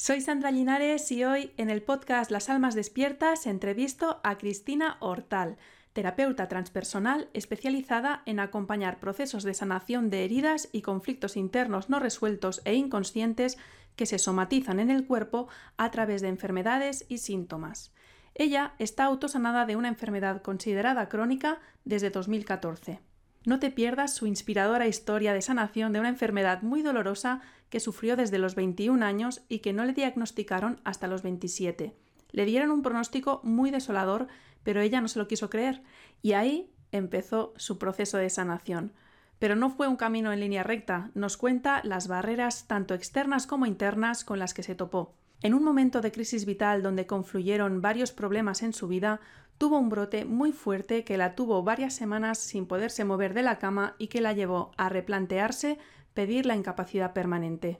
[0.00, 5.56] Soy Sandra Linares y hoy en el podcast Las Almas Despiertas entrevisto a Cristina Hortal,
[5.92, 12.62] terapeuta transpersonal especializada en acompañar procesos de sanación de heridas y conflictos internos no resueltos
[12.64, 13.58] e inconscientes
[13.96, 17.92] que se somatizan en el cuerpo a través de enfermedades y síntomas.
[18.36, 23.00] Ella está autosanada de una enfermedad considerada crónica desde 2014.
[23.44, 27.40] No te pierdas su inspiradora historia de sanación de una enfermedad muy dolorosa
[27.70, 31.94] que sufrió desde los 21 años y que no le diagnosticaron hasta los 27.
[32.30, 34.28] Le dieron un pronóstico muy desolador,
[34.62, 35.82] pero ella no se lo quiso creer,
[36.22, 38.92] y ahí empezó su proceso de sanación.
[39.38, 43.66] Pero no fue un camino en línea recta, nos cuenta las barreras tanto externas como
[43.66, 45.14] internas con las que se topó.
[45.40, 49.20] En un momento de crisis vital donde confluyeron varios problemas en su vida,
[49.56, 53.58] tuvo un brote muy fuerte que la tuvo varias semanas sin poderse mover de la
[53.58, 55.78] cama y que la llevó a replantearse
[56.18, 57.78] pedir la incapacidad permanente.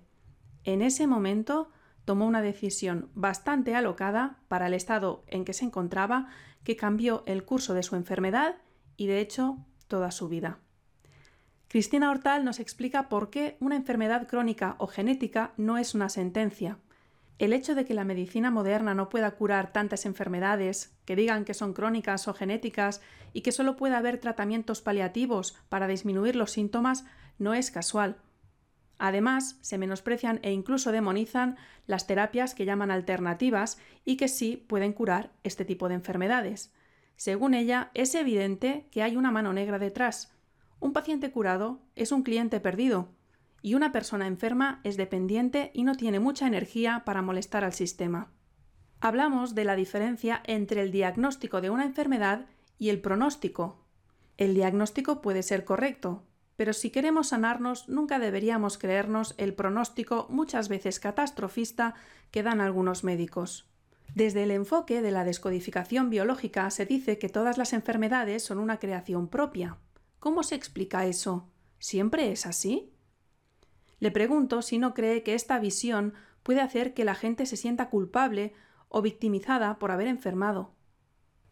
[0.62, 1.72] En ese momento
[2.04, 6.28] tomó una decisión bastante alocada para el estado en que se encontraba
[6.62, 8.54] que cambió el curso de su enfermedad
[8.96, 9.58] y de hecho
[9.88, 10.60] toda su vida.
[11.66, 16.78] Cristina Hortal nos explica por qué una enfermedad crónica o genética no es una sentencia,
[17.40, 21.54] el hecho de que la medicina moderna no pueda curar tantas enfermedades, que digan que
[21.54, 23.00] son crónicas o genéticas
[23.32, 27.04] y que solo pueda haber tratamientos paliativos para disminuir los síntomas,
[27.36, 28.18] no es casual.
[28.98, 34.92] Además, se menosprecian e incluso demonizan las terapias que llaman alternativas y que sí pueden
[34.92, 36.72] curar este tipo de enfermedades.
[37.16, 40.34] Según ella, es evidente que hay una mano negra detrás.
[40.80, 43.08] Un paciente curado es un cliente perdido,
[43.62, 48.30] y una persona enferma es dependiente y no tiene mucha energía para molestar al sistema.
[49.00, 52.46] Hablamos de la diferencia entre el diagnóstico de una enfermedad
[52.78, 53.84] y el pronóstico.
[54.36, 56.24] El diagnóstico puede ser correcto,
[56.58, 61.94] pero si queremos sanarnos nunca deberíamos creernos el pronóstico muchas veces catastrofista
[62.32, 63.70] que dan algunos médicos.
[64.16, 68.80] Desde el enfoque de la descodificación biológica se dice que todas las enfermedades son una
[68.80, 69.78] creación propia.
[70.18, 71.48] ¿Cómo se explica eso?
[71.78, 72.92] ¿Siempre es así?
[74.00, 77.88] Le pregunto si no cree que esta visión puede hacer que la gente se sienta
[77.88, 78.52] culpable
[78.88, 80.74] o victimizada por haber enfermado.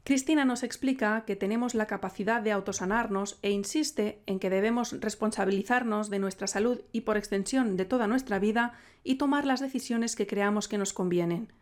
[0.06, 6.11] Cristina nos explica que tenemos la capacidad de autosanarnos e insiste en que debemos responsabilizarnos
[6.11, 10.28] de nuestra salud y por extensión de toda nuestra vida y tomar las decisiones que
[10.28, 11.53] creamos que nos convienen.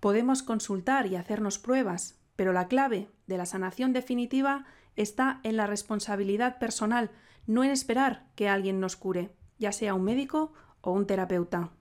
[0.00, 4.64] Podemos consultar y hacernos pruebas, pero la clave de la sanación definitiva
[4.96, 7.10] está en la responsabilidad personal,
[7.46, 11.72] no en esperar que alguien nos cure ya sea un médico o un terapeuta.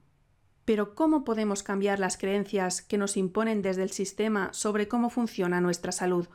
[0.65, 5.61] Pero ¿cómo podemos cambiar las creencias que nos imponen desde el sistema sobre cómo funciona
[5.61, 6.27] nuestra salud?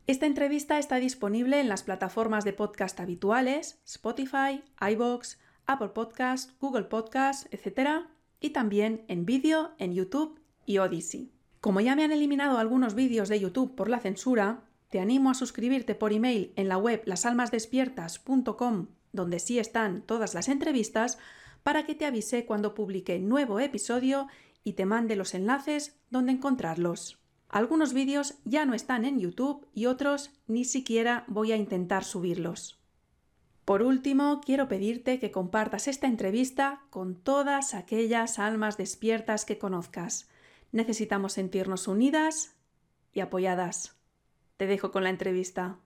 [0.08, 6.86] Esta entrevista está disponible en las plataformas de podcast habituales, Spotify, iBox, Apple Podcast, Google
[6.86, 8.06] Podcast, etc.
[8.40, 11.34] y también en vídeo en YouTube y Odyssey.
[11.60, 15.34] Como ya me han eliminado algunos vídeos de YouTube por la censura, te animo a
[15.34, 21.18] suscribirte por email en la web lasalmasdespiertas.com, donde sí están todas las entrevistas,
[21.64, 24.28] para que te avise cuando publique nuevo episodio
[24.64, 27.20] y te mande los enlaces donde encontrarlos.
[27.50, 32.80] Algunos vídeos ya no están en YouTube y otros ni siquiera voy a intentar subirlos.
[33.66, 40.30] Por último, quiero pedirte que compartas esta entrevista con todas aquellas almas despiertas que conozcas
[40.72, 42.56] necesitamos sentirnos unidas
[43.14, 43.99] y apoyadas.
[44.60, 45.80] Te dejo con la entrevista.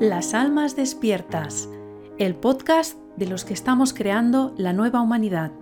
[0.00, 1.68] Las Almas Despiertas,
[2.16, 5.52] el podcast de los que estamos creando la nueva humanidad.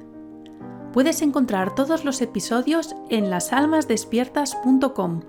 [0.92, 5.22] Puedes encontrar todos los episodios en lasalmasdespiertas.com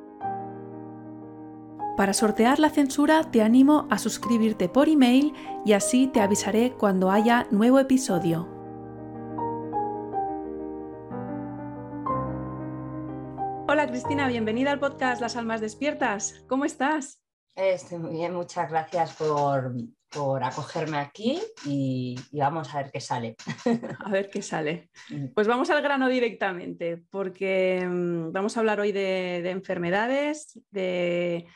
[1.98, 5.34] Para sortear la censura te animo a suscribirte por email
[5.66, 8.53] y así te avisaré cuando haya nuevo episodio.
[13.66, 16.44] Hola Cristina, bienvenida al podcast Las Almas Despiertas.
[16.50, 17.24] ¿Cómo estás?
[17.56, 23.38] Estoy muy bien, muchas gracias por, acogerme aquí y, vamos a ver qué sale.
[24.00, 24.90] A ver qué sale.
[25.10, 25.28] Mm.
[25.34, 31.48] Pues vamos al grano directamente, porque mm, vamos a hablar hoy de, enfermedades, de,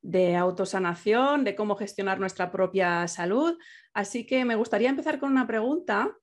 [0.00, 3.58] de, autosanación, de cómo gestionar nuestra propia salud.
[3.92, 6.16] Así que me gustaría empezar con una pregunta,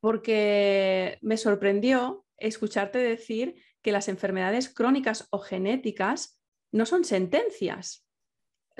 [0.00, 3.56] porque me sorprendió escucharte decir
[3.88, 6.38] que las enfermedades crónicas o genéticas
[6.72, 8.06] no son sentencias.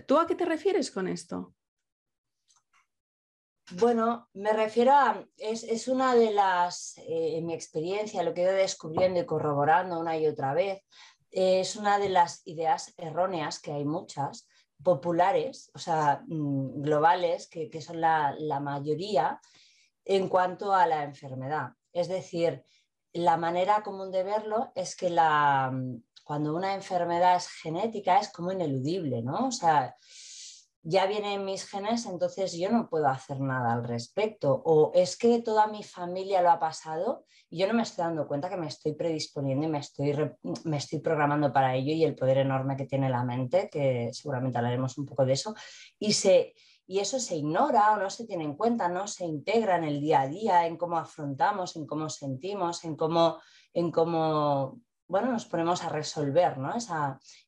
[0.06, 1.54] ¿Tú a qué te refieres con esto?
[3.70, 8.44] Bueno, me refiero a, es, una de las, eh, en mi experiencia, lo que he
[8.44, 10.82] ido descubriendo y corroborando una y otra vez,
[11.30, 14.46] es una de las ideas erróneas, que hay muchas,
[14.84, 19.40] populares, o sea, mm, globales, que, que son la, la mayoría
[20.04, 21.70] en cuanto a la enfermedad.
[21.94, 22.62] Es decir,
[23.18, 25.72] la manera común de verlo es que la,
[26.24, 29.48] cuando una enfermedad es genética es como ineludible, ¿no?
[29.48, 29.96] O sea,
[30.82, 34.62] ya vienen mis genes, entonces yo no puedo hacer nada al respecto.
[34.64, 38.28] O es que toda mi familia lo ha pasado y yo no me estoy dando
[38.28, 40.14] cuenta que me estoy predisponiendo y me estoy,
[40.64, 44.58] me estoy programando para ello y el poder enorme que tiene la mente, que seguramente
[44.58, 45.54] hablaremos un poco de eso,
[45.98, 46.54] y, se,
[46.88, 50.00] y eso se ignora o no se tiene en cuenta, no se integra en el
[50.00, 53.38] día a día, en cómo afrontamos, en cómo sentimos, en cómo,
[53.72, 56.56] en cómo bueno, nos ponemos a resolver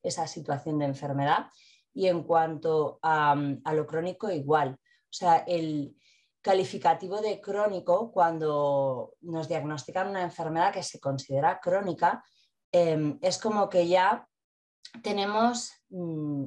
[0.03, 1.47] esa, situación de enfermedad.
[1.93, 4.79] Y en cuanto a, lo crónico, igual.
[4.81, 5.97] O sea, el
[6.41, 12.25] calificativo de crónico, cuando nos diagnostican una enfermedad que se considera crónica,
[12.73, 14.27] em, es como que ya
[15.03, 16.45] tenemos, mm,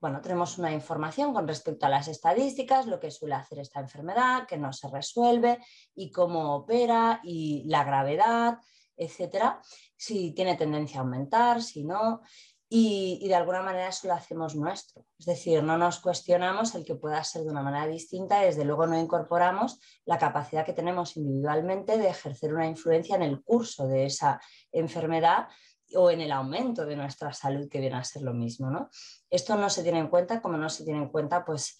[0.00, 4.46] bueno, tenemos una información con respecto a las estadísticas, lo que suele hacer esta enfermedad,
[4.46, 5.58] que no se resuelve
[5.94, 8.58] y cómo opera y la gravedad,
[8.96, 9.60] etcétera,
[9.96, 12.22] si tiene tendencia a aumentar, si no,
[12.72, 15.04] y, de alguna manera eso lo hacemos nuestro.
[15.18, 18.64] Es decir, no nos cuestionamos el que pueda ser de una manera distinta y desde
[18.64, 23.88] luego no incorporamos la capacidad que tenemos individualmente de ejercer una influencia en el curso
[23.88, 25.48] de esa enfermedad
[25.96, 28.70] o en el aumento de nuestra salud, que viene a ser lo mismo.
[28.70, 28.88] ¿no?
[29.28, 31.78] Esto no se tiene en cuenta como no se tiene en cuenta pues,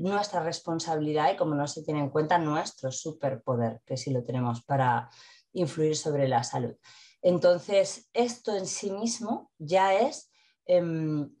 [0.00, 4.64] nuestra responsabilidad y como no se tiene en cuenta nuestro superpoder, que sí lo tenemos
[4.64, 5.08] para
[5.52, 6.74] influir sobre la salud.
[7.22, 10.32] Entonces, esto en sí mismo ya es
[10.66, 11.32] em,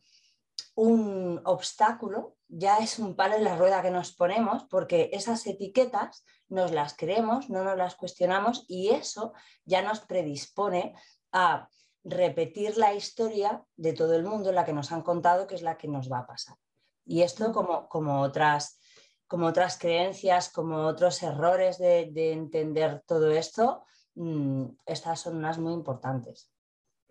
[0.74, 6.24] un obstáculo, ya es un palo en la rueda que nos ponemos porque esas etiquetas
[6.48, 9.32] nos las creemos, no nos las cuestionamos y eso
[9.64, 10.94] ya nos predispone
[11.32, 11.68] a
[12.04, 15.76] repetir la historia de todo el mundo, la que nos han contado, que es la
[15.76, 16.56] que nos va a pasar.
[17.04, 18.78] Y esto como, como otras
[19.26, 25.72] como otras creencias, como otros errores de entender todo esto, Mm, estas son unas muy
[25.72, 26.50] importantes.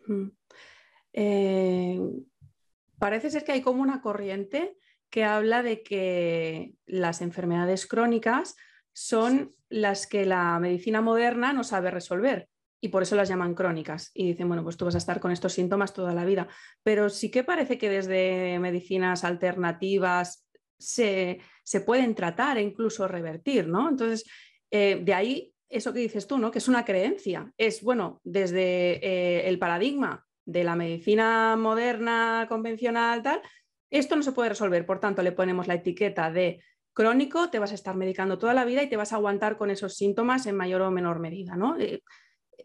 [0.08, 0.28] Mm.
[1.14, 2.00] Eh,
[3.00, 4.78] parece ser que hay como una corriente
[5.10, 8.56] que habla de que las enfermedades crónicas
[8.94, 12.50] son las que la medicina moderna no sabe resolver
[12.82, 14.10] y por eso las llaman crónicas.
[14.14, 16.48] Y dicen, bueno, pues tú vas a estar con estos síntomas toda la vida.
[16.84, 20.48] Pero sí que parece que desde medicinas alternativas
[20.80, 21.40] se,
[21.86, 23.88] pueden tratar e incluso revertir, ¿no?
[23.88, 24.26] Entonces,
[24.72, 26.50] eh, de ahí eso que dices tú, ¿no?
[26.50, 27.54] Que es una creencia.
[27.56, 33.42] Es, bueno, desde eh, el paradigma de la medicina moderna, convencional, tal,
[33.92, 34.86] esto no se puede resolver.
[34.88, 36.64] Por tanto, le ponemos la etiqueta de
[36.94, 39.70] crónico, te vas a estar medicando toda la vida y te vas a aguantar con
[39.70, 41.78] esos síntomas en mayor o menor medida, ¿no?
[41.78, 42.04] Eh,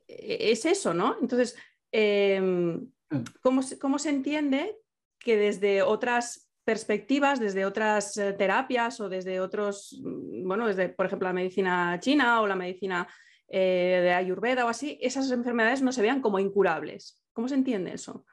[0.06, 1.16] es eso, ¿no?
[1.20, 1.56] Entonces,
[1.92, 3.24] em, mm.
[3.42, 4.78] ¿cómo, ¿cómo se entiende
[5.18, 11.06] que desde otras perspectivas desde otras eh, terapias o desde otros, mm, bueno, desde, por
[11.06, 13.06] ejemplo, la medicina china o la medicina
[13.48, 17.22] eh, de Ayurveda o así, esas enfermedades no se vean como incurables.
[17.32, 18.26] ¿Cómo se entiende eso?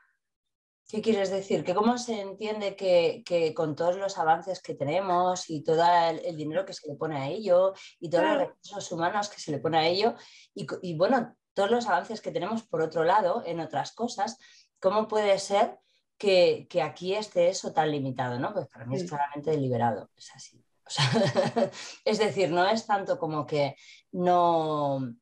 [0.90, 1.64] ¿Qué quieres decir?
[1.64, 6.66] ¿Que cómo se entiende que, con todos los avances que tenemos y todo el, dinero
[6.66, 9.78] que se le pone a ello y todos los recursos humanos que se le pone
[9.78, 10.16] a ello
[10.56, 14.38] y, y, bueno, todos los avances que tenemos por otro lado en otras cosas,
[14.80, 15.80] ¿cómo puede ser
[16.18, 18.54] que, aquí esté eso tan limitado, ¿no?
[18.54, 20.64] Pues para mí es claramente deliberado, es así.
[22.06, 23.76] es decir, no es tanto como que
[24.12, 25.16] no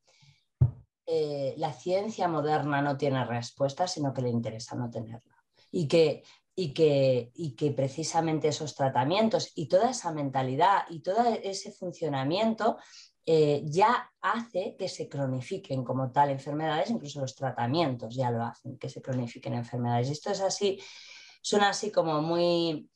[1.06, 5.36] eh, la ciencia moderna no tiene respuesta, sino que le interesa no tenerla.
[5.72, 6.24] Y que,
[6.56, 12.78] y que, y que precisamente esos tratamientos y toda esa mentalidad y todo ese funcionamiento
[13.26, 18.78] eh, ya hace que se cronifiquen como tal enfermedades, incluso los tratamientos ya lo hacen,
[18.78, 20.10] que se cronifiquen enfermedades.
[20.10, 20.80] Esto es así
[21.42, 22.90] suena así como muy,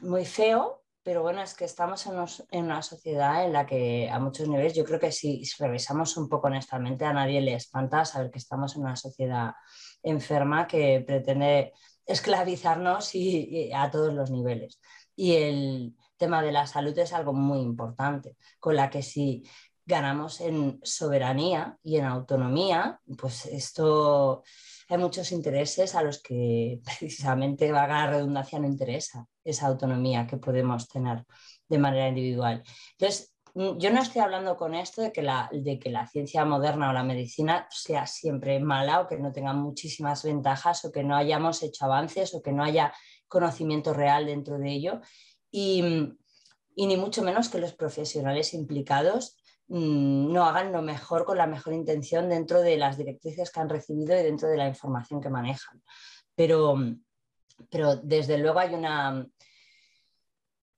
[0.00, 4.48] muy feo, pero bueno, es que estamos en, una sociedad en la que a muchos
[4.48, 8.38] niveles, yo creo que si revisamos un poco honestamente, a nadie le espanta saber que
[8.38, 9.52] estamos en una sociedad
[10.02, 11.72] enferma que pretende
[12.06, 14.80] esclavizarnos y, a todos los niveles.
[15.14, 19.44] Y el tema de la salud es algo muy importante, con la que si
[19.86, 24.42] ganamos en soberanía y en autonomía, pues esto
[24.88, 30.26] hay muchos intereses a los que precisamente, va a la redundancia, no interesa esa autonomía
[30.26, 31.24] que podemos tener
[31.68, 32.62] de manera individual.
[32.92, 36.44] Entonces, mm, yo no estoy hablando con esto de que, la, de que la ciencia
[36.44, 41.04] moderna o la medicina sea siempre mala o que no tenga muchísimas ventajas o que
[41.04, 42.92] no hayamos hecho avances o que no haya
[43.28, 45.00] conocimiento real dentro de ello.
[45.56, 45.82] Y,
[46.76, 49.36] ni mucho menos que los profesionales implicados
[49.68, 53.68] Mm, no hagan lo mejor con la mejor intención dentro de las directrices que han
[53.68, 55.82] recibido y dentro de la información que manejan.
[56.34, 56.76] Pero,
[57.70, 59.26] pero desde luego hay una...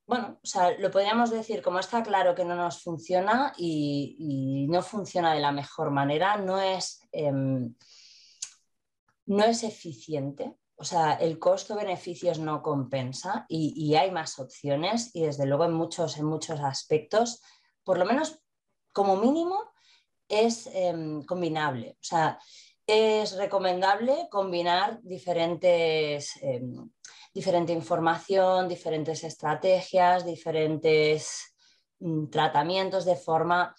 [0.06, 4.80] Bueno, o sea, lo podríamos decir, como está claro que no nos funciona y, no
[4.83, 7.75] funciona de la mejor manera, no es, em,
[9.26, 10.54] no es eficiente.
[10.78, 16.18] O sea, el costo-beneficios no compensa y, hay más opciones y desde luego en muchos,
[16.18, 17.42] en muchos aspectos,
[17.83, 18.42] por lo menos
[18.92, 19.73] como mínimo
[20.28, 21.92] es em, combinable.
[21.92, 22.38] O sea,
[22.87, 26.90] es recomendable combinar diferentes, em,
[27.33, 31.54] diferente información, diferentes estrategias, diferentes
[32.00, 33.75] mm, tratamientos de forma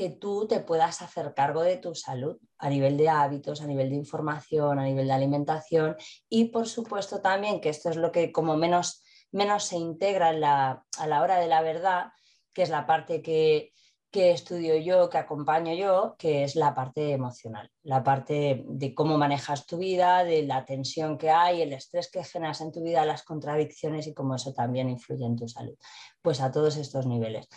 [0.00, 3.90] que tú te puedas hacer cargo de tu salud a nivel de hábitos, a nivel
[3.90, 5.94] de información, a nivel de alimentación
[6.26, 11.06] y por supuesto también que esto es lo que como menos, menos se integra a
[11.06, 12.12] la hora de la verdad,
[12.54, 13.74] que es la parte que,
[14.10, 19.18] que estudio yo, que acompaño yo, que es la parte emocional, la parte de cómo
[19.18, 23.04] manejas tu vida, de la tensión que hay, el estrés que generas en tu vida,
[23.04, 25.76] las contradicciones y cómo eso también influye en tu salud.
[26.22, 27.50] Pues a todos estos niveles.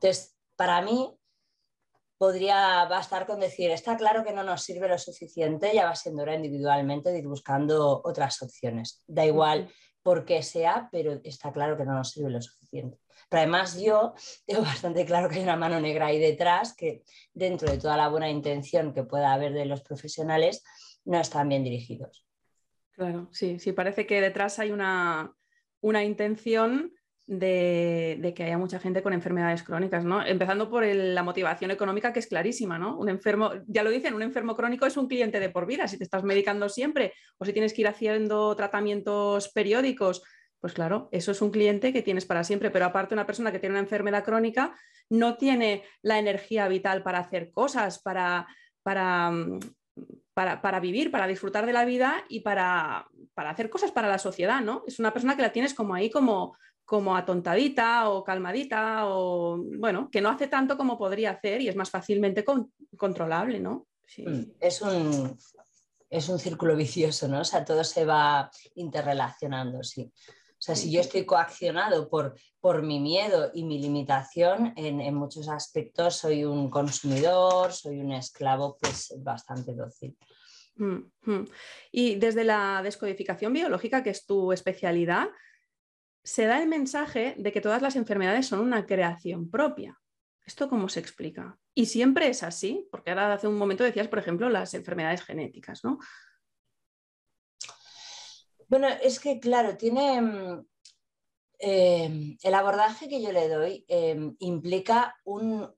[0.00, 1.14] Entonces, para mí
[2.24, 6.22] podría bastar con decir, está claro que no nos sirve lo suficiente, ya va siendo
[6.22, 9.04] hora individualmente de ir buscando otras opciones.
[9.06, 9.68] Da igual
[10.02, 12.98] por qué sea, pero está claro que no nos sirve lo suficiente.
[13.28, 14.14] Pero además yo
[14.46, 17.02] tengo bastante claro que hay una mano negra ahí detrás que
[17.34, 20.64] dentro de toda la buena intención que pueda haber de los profesionales,
[21.04, 22.26] no están bien dirigidos.
[22.92, 25.36] Claro, sí, sí, parece que detrás hay una,
[25.82, 26.94] una intención
[27.26, 30.24] de, que haya mucha gente con enfermedades crónicas, ¿no?
[30.24, 32.98] Empezando por la motivación económica, que es clarísima, ¿no?
[32.98, 35.88] Un enfermo, ya lo dicen, un enfermo crónico es un cliente de por vida.
[35.88, 40.22] Si te estás medicando siempre o si tienes que ir haciendo tratamientos periódicos
[40.64, 43.58] pues claro, eso es un cliente que tienes para siempre, pero aparte una persona que
[43.58, 44.74] tiene una enfermedad crónica
[45.10, 48.46] no tiene la energía vital para hacer cosas, para,
[48.82, 49.58] para, mm,
[50.32, 54.84] para, vivir, para disfrutar de la vida y para, hacer cosas para la sociedad, ¿no?
[54.86, 60.08] Es una persona que la tienes como ahí como, como atontadita o calmadita o, bueno,
[60.10, 62.44] que no hace tanto como podría hacer y es más fácilmente
[62.96, 63.86] controlable, ¿no?
[64.18, 65.38] Mm, es un,
[66.10, 67.40] es un círculo vicioso, ¿no?
[67.40, 70.12] O sea, todo se va interrelacionando, sí.
[70.64, 75.48] O sea, si yo estoy coaccionado por, por mi miedo y mi limitación, en, muchos
[75.48, 80.16] aspectos soy un consumidor, soy un esclavo pues bastante dócil.
[80.76, 81.44] Mm, mm.
[81.92, 85.28] Y desde la descodificación biológica, que es tu especialidad,
[86.24, 90.00] se da el mensaje de que todas las enfermedades son una creación propia.
[90.46, 91.58] ¿Esto cómo se explica?
[91.74, 95.84] Y siempre es así, porque ahora hace un momento decías, por ejemplo, las enfermedades genéticas,
[95.84, 95.98] ¿no?
[98.68, 100.66] Bueno, es que claro, tiene mm,
[101.58, 105.72] eh, el abordaje que yo le doy eh, implica un,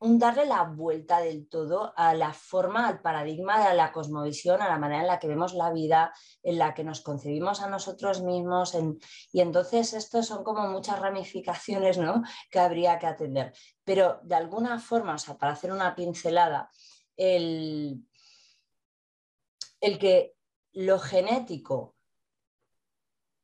[0.00, 4.78] darle la vuelta del todo a la forma, al paradigma, a la cosmovisión, a la
[4.78, 8.74] manera en la que vemos la vida, en la que nos concebimos a nosotros mismos.
[9.32, 12.22] y entonces esto son como muchas ramificaciones ¿no?
[12.50, 13.52] que habría que atender.
[13.84, 16.70] Pero de alguna forma, o sea, para hacer una pincelada,
[17.16, 18.02] el,
[19.80, 20.34] el que
[20.72, 21.96] lo genético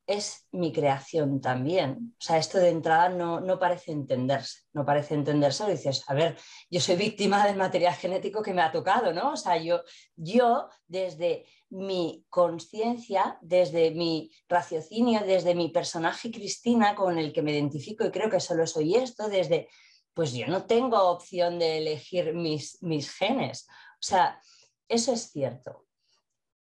[0.07, 2.15] es mi creación también.
[2.19, 5.69] O sea, esto de entrada no, parece entenderse, no parece entenderse.
[5.69, 6.37] dices, a ver,
[6.71, 9.33] yo soy víctima del material genético que me ha tocado, ¿no?
[9.33, 9.83] O sea, yo,
[10.15, 17.53] yo desde mi conciencia, desde mi raciocinio, desde mi personaje Cristina con el que me
[17.53, 19.69] identifico y creo que solo soy esto, desde,
[20.15, 23.67] pues yo no tengo opción de elegir mis, mis genes.
[23.95, 24.41] O sea,
[24.89, 25.85] eso es cierto.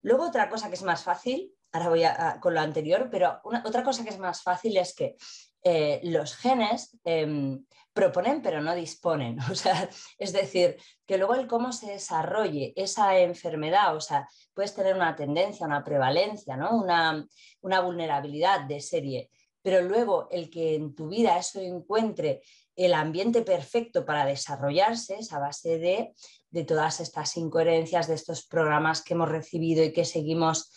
[0.01, 3.83] Luego otra cosa que es más fácil ahora voy a, con lo anterior, pero otra
[3.83, 5.17] cosa que es más fácil es que
[5.65, 9.39] eh, los genes em, proponen pero no disponen.
[9.51, 14.75] O sea, es decir, que luego el cómo se desarrolle esa enfermedad, o sea, puedes
[14.75, 16.77] tener una tendencia, una prevalencia, ¿no?
[16.77, 17.27] una,
[17.61, 22.43] una vulnerabilidad de serie, pero luego el que en tu vida eso encuentre
[22.77, 26.13] el ambiente perfecto para desarrollarse es a base de,
[26.51, 30.71] de todas estas incoherencias, de estos programas que hemos recibido y que seguimos,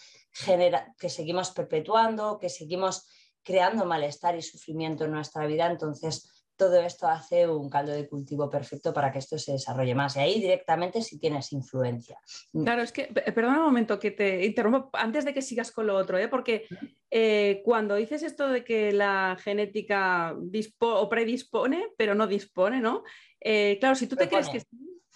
[0.99, 3.07] que seguimos perpetuando, que seguimos
[3.43, 5.67] creando malestar y sufrimiento en nuestra vida.
[5.67, 10.15] Entonces, todo esto hace un caldo de cultivo perfecto para que esto se desarrolle más.
[10.15, 12.19] Y ahí directamente si tienes influencia.
[12.51, 15.95] Claro, es que, perdona un momento que te interrumpo antes de que sigas con lo
[15.95, 16.27] otro, ¿eh?
[16.27, 16.65] porque
[17.11, 20.35] eh, cuando dices esto de que la genética
[20.79, 23.03] o predispone, pero no dispone, ¿no?
[23.39, 24.63] Eh, claro, si tú te crees que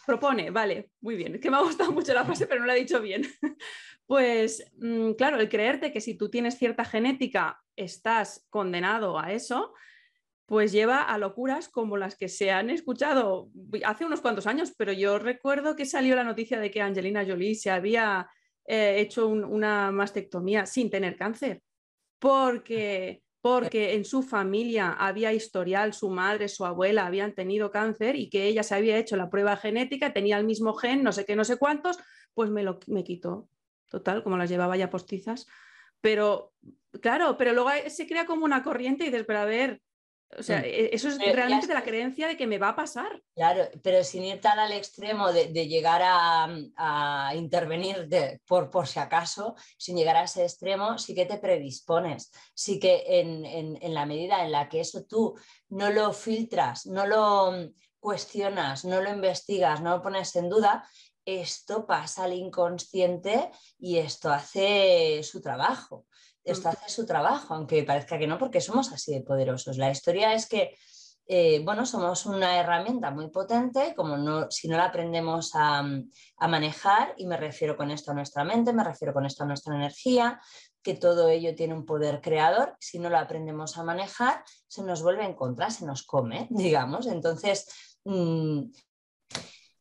[0.06, 2.80] propone, vale, muy bien, que me ha gustado mucho la frase, pero no la he
[2.80, 3.24] dicho bien.
[4.06, 9.74] pues mm, claro, el creerte que si tú tienes cierta genética estás condenado a eso,
[10.52, 13.50] pues lleva a locuras como las que se han escuchado
[13.86, 17.56] hace unos cuantos años, pero yo recuerdo que salió la noticia de que Angelina Jolie
[17.56, 18.28] se había
[18.66, 21.62] eh, hecho una mastectomía sin tener cáncer,
[22.20, 28.30] porque, porque en su familia había historial, su madre, su abuela habían tenido cáncer y
[28.30, 31.36] que ella se había hecho la prueba genética, tenía el mismo gen, no sé qué,
[31.36, 31.98] no sé cuántos,
[32.34, 33.50] pues me lo me quitó.
[33.90, 35.48] Total, como las llevaba ya postizas.
[36.02, 36.54] Pero,
[37.02, 39.82] claro, pero luego se crea como una corriente y dices, pero a ver,
[40.38, 40.66] o sea, mm.
[40.66, 43.22] e, eso es realmente de la creencia de que me va a pasar.
[43.36, 48.08] Claro, pero sin ir tan al extremo de, llegar a, intervenir
[48.46, 52.32] por, por, si acaso, sin llegar a ese extremo, sí que te predispones.
[52.54, 55.38] Sí que en, en, la medida en la que eso tú
[55.70, 60.88] no lo filtras, no lo cuestionas, no lo investigas, no lo pones en duda,
[61.26, 66.06] esto pasa al inconsciente y esto hace su trabajo
[66.44, 69.78] esto hace su trabajo, aunque parezca que no, porque somos así de poderosos.
[69.78, 70.76] La historia es que,
[71.28, 75.84] eh, bueno, somos una herramienta muy potente, como no, si no la aprendemos a,
[76.48, 79.76] manejar, y me refiero con esto a nuestra mente, me refiero con esto a nuestra
[79.76, 80.42] energía,
[80.82, 85.04] que todo ello tiene un poder creador, si no lo aprendemos a manejar, se nos
[85.04, 87.06] vuelve en contra, se nos come, digamos.
[87.06, 87.68] Entonces,
[88.04, 88.64] mm,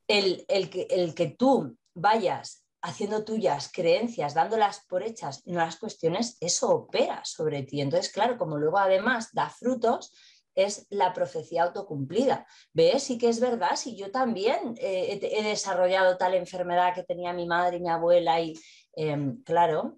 [0.08, 6.36] el, que, el que tú vayas haciendo tuyas creencias, dándolas por hechas no las cuestiones,
[6.40, 7.80] eso opera sobre ti.
[7.80, 10.12] Entonces, claro, como luego además da frutos,
[10.54, 12.46] es la profecía autocumplida.
[12.72, 13.04] ¿Ves?
[13.04, 17.46] Sí que es verdad, si yo también eh, he, desarrollado tal enfermedad que tenía mi
[17.46, 18.54] madre y mi abuela y,
[18.94, 19.94] em, claro,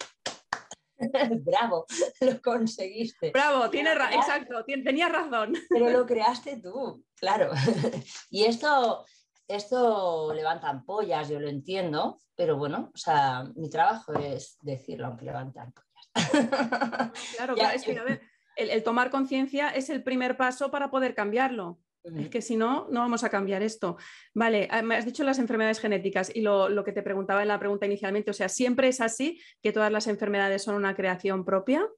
[1.45, 1.87] Bravo,
[2.21, 3.31] lo conseguiste.
[3.31, 5.55] Bravo, tienes exacto, tenías razón.
[5.69, 7.51] Pero lo creaste tú, claro.
[8.31, 9.05] y esto,
[9.57, 15.27] esto levanta ampollas, yo lo entiendo, pero bueno, o sea, mi trabajo es decirlo, aunque
[15.27, 16.11] levante ampollas.
[17.37, 18.23] Claro, claro, es que a ver,
[18.57, 21.79] el, tomar conciencia es el primer paso para poder cambiarlo.
[22.05, 23.97] Es que si no, no vamos a cambiar esto.
[24.35, 27.49] Vale, ah, me has dicho las enfermedades genéticas y lo, lo, que te preguntaba en
[27.49, 31.45] la pregunta inicialmente, o sea, ¿siempre es así que todas las enfermedades son una creación
[31.45, 31.89] propia?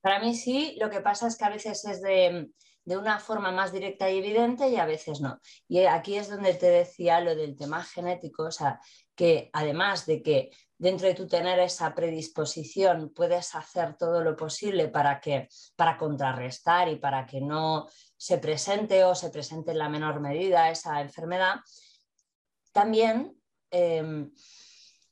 [0.00, 2.50] Para mí sí, lo que pasa es que a veces es de,
[2.84, 5.40] de una forma más directa y evidente y a veces no.
[5.68, 8.80] Y aquí es donde te decía lo del tema genético, o sea,
[9.14, 14.88] que además de que dentro de tu tener esa predisposición puedes hacer todo lo posible
[14.88, 19.88] para que para contrarrestar y para que no se presente o se presente en la
[19.88, 21.56] menor medida esa enfermedad,
[22.72, 24.30] también em,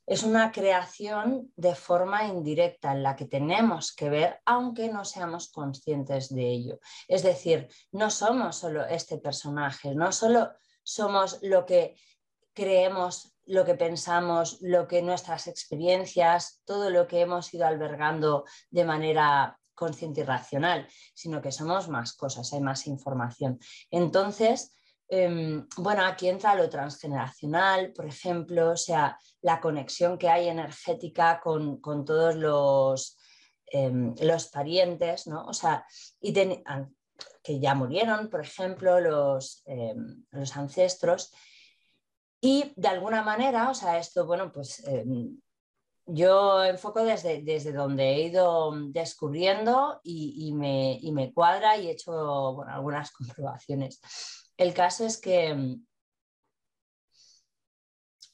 [0.05, 5.49] es una creación de forma indirecta en la que tenemos que ver aunque no seamos
[5.49, 6.79] conscientes de ello.
[7.07, 10.51] Es decir, no somos solo este personaje, no solo
[10.83, 11.95] somos lo que
[12.53, 18.85] creemos, lo que pensamos, lo que nuestras experiencias, todo lo que hemos ido albergando de
[18.85, 23.59] manera consciente y racional, sino que somos más cosas, hay más información.
[23.89, 24.77] Entonces,
[25.15, 31.39] Em, bueno, aquí entra lo transgeneracional, por ejemplo, o sea, la conexión que hay energética
[31.39, 33.15] con, todos los,
[33.67, 35.45] em, los parientes, ¿no?
[35.45, 35.85] O sea,
[36.19, 36.33] y
[37.43, 41.31] que ya murieron, por ejemplo, los, em, los, ancestros.
[42.41, 44.83] Y de alguna manera, o sea, esto, bueno, pues
[46.07, 51.91] yo enfoco desde, desde, donde he ido descubriendo y, me, y me, cuadra y he
[51.91, 54.01] hecho algunas comprobaciones.
[54.57, 55.85] El caso es que mm,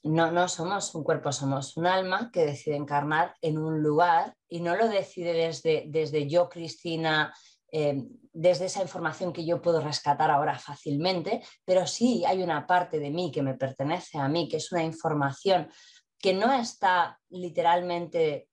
[0.04, 4.62] no, no somos un cuerpo, somos un alma que decide encarnar en un lugar y
[4.62, 7.34] no lo decide desde, desde yo, Cristina,
[7.72, 13.00] eh, desde esa información que yo puedo rescatar ahora fácilmente, pero sí hay una parte
[13.00, 15.70] de mí que me pertenece a mí, que es una información
[16.18, 18.49] que no está literalmente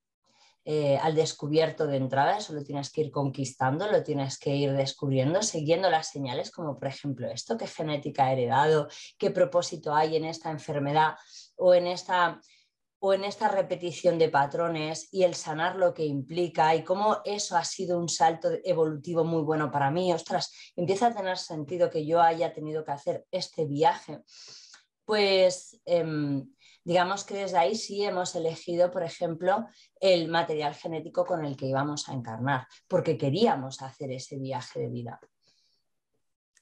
[0.69, 4.73] eh, al descubierto de entrada, eso lo tienes que ir conquistando, lo tienes que ir
[4.73, 10.17] descubriendo, siguiendo las señales, como por ejemplo esto, qué genética ha heredado, qué propósito hay
[10.17, 11.15] en esta enfermedad
[11.55, 12.41] o en esta
[12.99, 17.55] o en esta repetición de patrones y el sanar lo que implica y cómo eso
[17.55, 20.11] ha sido un salto evolutivo muy bueno para mí.
[20.11, 24.19] Ostras, empieza a tener sentido que yo haya tenido que hacer este viaje.
[25.05, 26.45] Pues em,
[26.87, 29.67] digamos que desde ahí sí hemos elegido, por ejemplo,
[29.99, 34.87] el material genético con el que íbamos a encarnar, porque queríamos hacer ese viaje de
[34.87, 35.19] vida.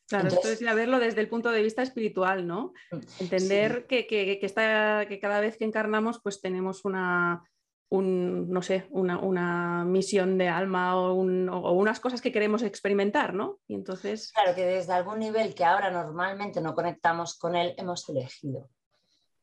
[0.07, 2.73] Claro, esto es verlo desde el punto de vista espiritual, ¿no?
[2.91, 7.43] Mm, Entender que, que, que, cada vez que encarnamos, pues tenemos una,
[7.91, 13.59] no sé, una, misión de alma o, unas cosas que queremos experimentar, ¿no?
[13.67, 14.31] Y entonces...
[14.31, 18.71] Claro, que desde algún nivel que ahora normalmente no conectamos con él, hemos elegido.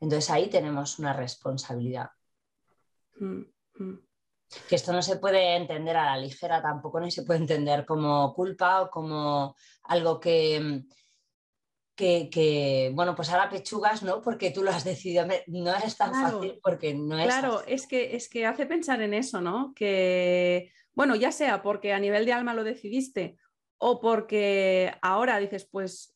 [0.03, 2.11] Entonces ahí tenemos una responsabilidad.
[3.19, 3.43] Mm,
[3.79, 3.99] mm
[4.69, 8.35] que esto no se puede entender a la ligera tampoco, ni se puede entender como
[8.35, 10.85] culpa o como algo que,
[11.95, 14.21] que, bueno, pues ahora pechugas, ¿no?
[14.21, 18.17] Porque tú lo has decidido, no es tan fácil porque no es Claro, es que,
[18.17, 19.73] es que hace pensar en eso, ¿no?
[19.75, 23.37] Que, bueno, ya sea porque a nivel de alma lo decidiste
[23.79, 26.12] o porque ahora dices, pues,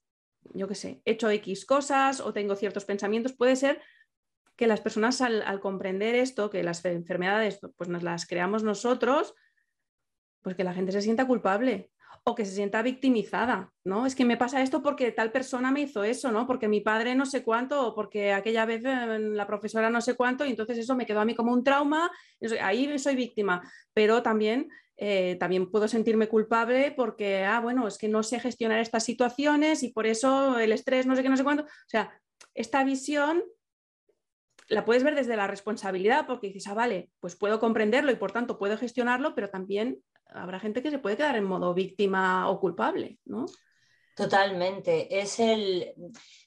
[0.55, 3.81] yo qué sé, he hecho X cosas o tengo ciertos pensamientos, puede ser
[4.57, 9.35] que las personas al, comprender esto, que las enfermedades pues nos las creamos nosotros,
[10.43, 11.91] pues que la gente se sienta culpable
[12.25, 14.07] o que se sienta victimizada, ¿no?
[14.07, 16.47] Es que me pasa esto porque tal persona me hizo eso, ¿no?
[16.47, 20.15] Porque mi padre no sé cuánto o porque aquella vez eh, la profesora no sé
[20.17, 22.11] cuánto y entonces eso me quedó a mí como un trauma,
[22.63, 28.09] ahí soy víctima, pero también, eh, también puedo sentirme culpable porque, ah, bueno, es que
[28.09, 31.45] no sé gestionar estas situaciones y por eso el estrés, no sé qué, no sé
[31.45, 32.19] cuánto, o sea,
[32.55, 33.43] esta visión
[34.69, 38.33] la puedes ver desde la responsabilidad, porque dices, ah, vale, pues puedo comprenderlo y por
[38.33, 42.59] tanto puedo gestionarlo, pero también habrá gente que se puede quedar en modo víctima o
[42.59, 43.47] culpable, ¿no?
[44.17, 45.21] Totalmente.
[45.21, 45.93] Es el,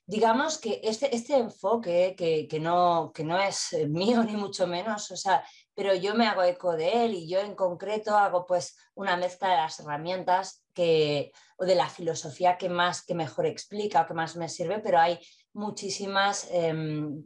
[0.05, 5.15] digamos que este, este enfoque que, no, que no es mío ni mucho menos, o
[5.15, 5.43] sea,
[5.79, 9.51] pero yo me hago eco de él y yo en concreto hago pues una mezcla
[9.51, 14.13] de las herramientas que, o de la filosofía que más, que mejor explica o que
[14.13, 15.17] más me sirve, pero hay
[15.53, 17.25] muchísimas em,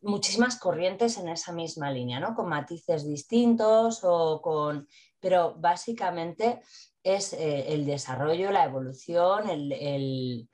[0.00, 2.34] muchísimas corrientes en esa misma línea, ¿no?
[2.34, 4.88] Con matices distintos o con...
[5.20, 6.62] Pero básicamente
[7.02, 10.48] es eh, el desarrollo, la evolución, el,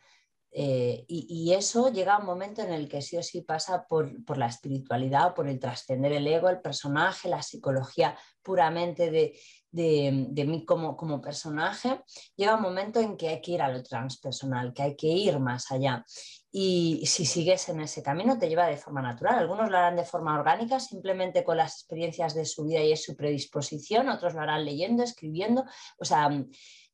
[0.53, 4.37] eh, y, eso llega a un momento en el que sí o sí pasa por,
[4.37, 9.39] la espiritualidad, por el trascender el ego, el personaje, la psicología puramente de,
[9.71, 12.03] de, mí como, como, personaje.
[12.37, 15.71] Llega un momento en que hay que ir a transpersonal, que hay que ir más
[15.71, 16.05] allá
[16.53, 19.39] y si sigues en ese camino te lleva de forma natural.
[19.39, 23.05] Algunos lo harán de forma orgánica, simplemente con las experiencias de su vida y es
[23.05, 25.65] su predisposición, otros lo harán leyendo, escribiendo,
[25.99, 26.29] o sea,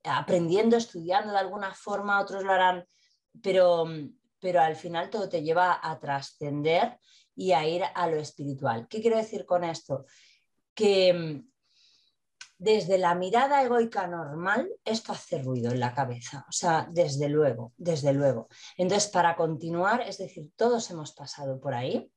[0.05, 2.87] aprendiendo, estudiando de alguna forma, otros lo harán,
[3.43, 3.87] pero,
[4.41, 6.99] pero al final todo te lleva a trascender
[7.35, 8.87] y a ir a lo espiritual.
[8.89, 10.07] ¿Qué quiero decir con esto?
[10.75, 11.45] Que
[12.59, 17.75] desde la mirada egoica normal, esto hace ruido en la cabeza, o sea, desde luego,
[17.77, 18.49] desde luego.
[18.79, 22.11] Entonces, para continuar, es decir, todos hemos pasado por ahí,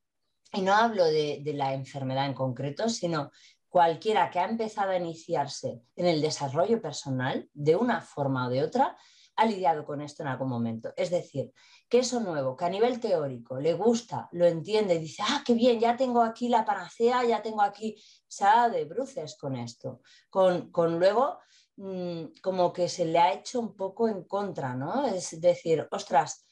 [0.53, 3.31] y no hablo de, la enfermedad en concreto, sino
[3.67, 8.63] cualquiera que ha empezado a iniciarse en el desarrollo personal de una forma o de
[8.63, 8.97] otra,
[9.39, 10.93] ha lidiado con esto en algún momento.
[10.97, 11.53] Es decir,
[11.87, 15.53] que eso nuevo, que a nivel teórico le gusta, lo entiende, y dice, ah, qué
[15.53, 17.95] bien, ya tengo aquí la panacea, ya tengo aquí,
[18.27, 21.39] se ha de bruces con esto, con, con luego
[21.77, 25.07] mm, como que se le ha hecho un poco en contra, ¿no?
[25.07, 26.45] Es decir, ostras,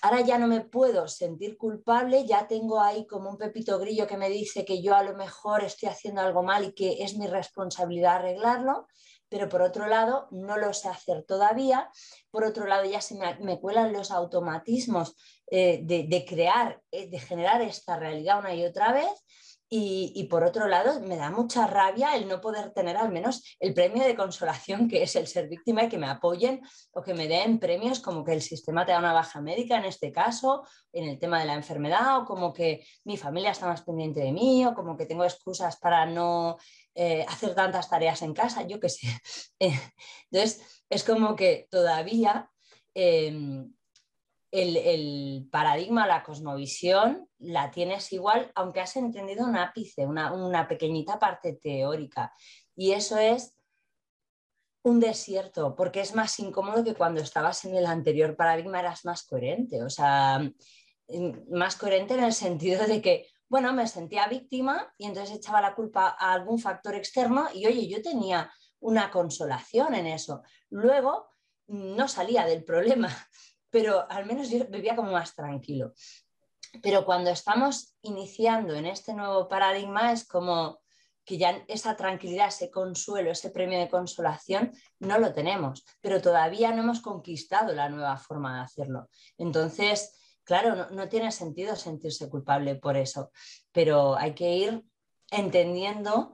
[0.00, 4.16] ahora ya no me puedo sentir culpable, ya tengo ahí como un pepito grillo que
[4.16, 7.26] me dice que yo a lo mejor estoy haciendo algo mal y que es mi
[7.26, 8.88] responsabilidad arreglarlo,
[9.32, 11.90] pero por otro lado no lo sé hacer todavía,
[12.30, 15.16] por otro lado ya se me, cuelan los automatismos
[15.50, 19.08] eh, de, crear, eh, de generar esta realidad una y otra vez.
[19.74, 23.72] Y, por otro lado, me da mucha rabia el no poder tener al menos el
[23.72, 27.26] premio de consolación que es el ser víctima y que me apoyen o que me
[27.26, 31.08] den premios como que el sistema te da una baja médica en este caso, en
[31.08, 34.62] el tema de la enfermedad, o como que mi familia está más pendiente de mí,
[34.66, 36.58] o como que tengo excusas para no
[36.94, 39.06] eh, hacer tantas tareas en casa, yo qué sé.
[39.58, 39.72] Eh,
[40.30, 42.50] entonces, es como que todavía
[42.92, 43.72] em,
[44.52, 51.18] el, paradigma, la cosmovisión, la tienes igual, aunque has entendido un ápice, una, una pequeñita
[51.18, 52.32] parte teórica.
[52.76, 53.56] Y eso es
[54.84, 59.24] un desierto, porque es más incómodo que cuando estabas en el anterior paradigma eras más
[59.24, 59.82] coherente.
[59.82, 60.40] O sea,
[61.50, 65.74] más coherente en el sentido de que bueno, me sentía víctima y entonces echaba la
[65.74, 70.42] culpa a algún factor externo y oye, yo tenía una consolación en eso.
[70.70, 71.28] Luego
[71.66, 73.10] no salía del problema,
[73.72, 75.94] pero al menos yo vivía como más tranquilo.
[76.82, 80.78] Pero cuando estamos iniciando en este nuevo paradigma es como
[81.24, 86.72] que ya esa tranquilidad, ese consuelo, ese premio de consolación no lo tenemos, pero todavía
[86.72, 89.08] no hemos conquistado la nueva forma de hacerlo.
[89.38, 93.30] Entonces, claro, no, tiene sentido sentirse culpable por eso,
[93.72, 94.84] pero hay que ir
[95.30, 96.32] entendiendo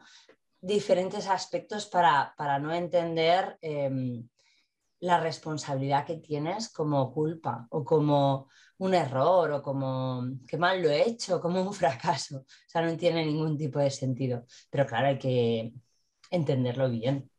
[0.61, 4.29] diferentes aspectos para, no entender em,
[5.01, 10.89] la responsabilidad que tienes como culpa o como un error o como qué mal lo
[10.89, 12.39] he hecho, como un fracaso.
[12.39, 14.45] O sea, no tiene ningún tipo de sentido.
[14.71, 15.73] Pero claro, hay que
[16.31, 17.31] entenderlo bien.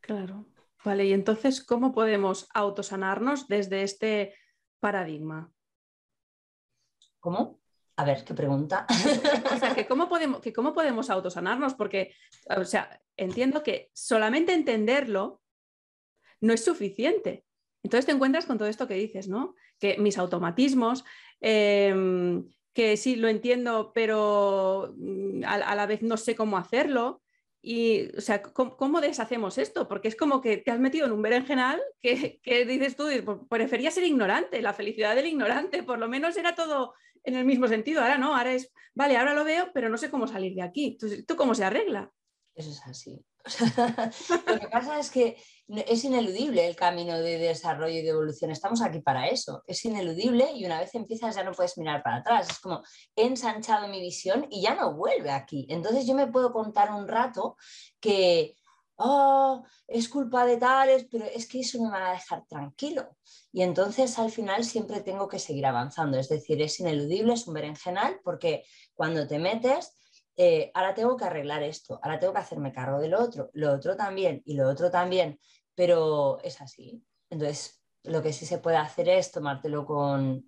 [0.00, 0.46] Claro.
[0.84, 4.34] Vale, y entonces, ¿cómo podemos autosanarnos desde este
[4.78, 5.50] paradigma?
[7.18, 7.58] ¿Cómo?
[7.96, 8.86] A ver, ¿qué pregunta?
[9.52, 12.14] O sea, que cómo podemos, que cómo podemos autosanarnos, porque,
[12.56, 15.40] o sea, entiendo que solamente entenderlo
[16.40, 17.44] no es suficiente.
[17.82, 19.54] Entonces te encuentras con todo esto que dices, ¿no?
[19.78, 21.04] Que mis automatismos,
[21.40, 27.22] em, que sí lo entiendo, pero mm, a, la vez no sé cómo hacerlo.
[27.62, 29.88] Y, o sea, ¿cómo, deshacemos esto?
[29.88, 33.38] Porque es como que te has metido en un berenjenal que, que dices tú, pues,
[33.48, 36.94] prefería ser ignorante, la felicidad del ignorante, por lo menos era todo
[37.24, 38.00] en el mismo sentido.
[38.00, 40.86] Ahora no, ahora es, vale, ahora lo veo, pero no sé cómo salir de aquí.
[40.92, 42.10] Entonces, ¿tú cómo se arregla?
[42.54, 43.24] Eso es así.
[44.46, 45.36] lo que pasa es que
[45.68, 48.50] es ineludible el camino de desarrollo y de evolución.
[48.50, 49.62] Estamos aquí para eso.
[49.66, 52.48] Es ineludible y una vez empiezas ya no puedes mirar para atrás.
[52.50, 52.82] Es como
[53.16, 55.66] he ensanchado mi visión y ya no vuelve aquí.
[55.68, 57.56] Entonces yo me puedo contar un rato
[58.00, 58.56] que
[58.96, 63.16] oh, es culpa de tales, pero es que eso me va a dejar tranquilo.
[63.52, 66.18] Y entonces al final siempre tengo que seguir avanzando.
[66.18, 69.96] Es decir, es ineludible, es un berenjenal, porque cuando te metes
[70.36, 73.72] eh, ahora tengo que arreglar esto, ahora tengo que hacerme cargo de lo otro, lo
[73.72, 75.38] otro también y lo otro también,
[75.74, 77.02] pero es así.
[77.30, 80.46] Entonces, lo que sí se puede hacer es tomártelo con,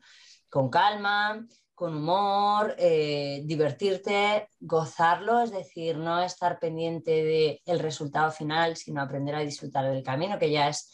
[0.71, 9.01] calma, con humor, eh, divertirte, gozarlo, es decir, no estar pendiente del resultado final, sino
[9.01, 10.93] aprender a disfrutar del camino, que ya es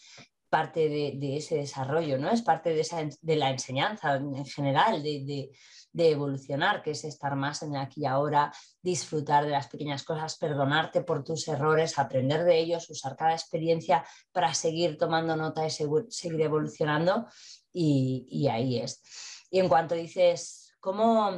[0.48, 2.30] parte de, ese desarrollo, ¿no?
[2.30, 5.50] Es parte de, de la enseñanza en general, de,
[5.94, 8.52] de evolucionar, que es estar más en aquí y ahora,
[8.82, 14.04] disfrutar de las pequeñas cosas, perdonarte por tus errores, aprender de ellos, usar cada experiencia
[14.32, 17.26] para seguir tomando nota y seguir evolucionando.
[17.72, 19.02] Y, ahí es.
[19.50, 21.30] Y en cuanto dices, ¿cómo,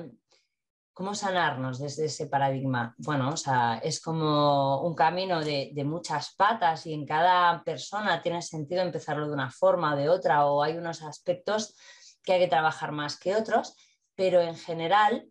[0.94, 2.94] ¿Cómo sanarnos desde ese paradigma?
[2.96, 8.22] Bueno, o sea, es como un camino de, de, muchas patas y en cada persona
[8.22, 11.76] tiene sentido empezarlo de una forma o de otra o hay unos aspectos
[12.22, 13.76] que hay que trabajar más que otros
[14.16, 15.28] pero en general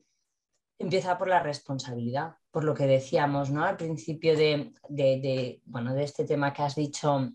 [0.77, 3.65] empieza por la responsabilidad, por lo que decíamos ¿no?
[3.65, 7.31] al principio de, bueno, de este tema que has dicho.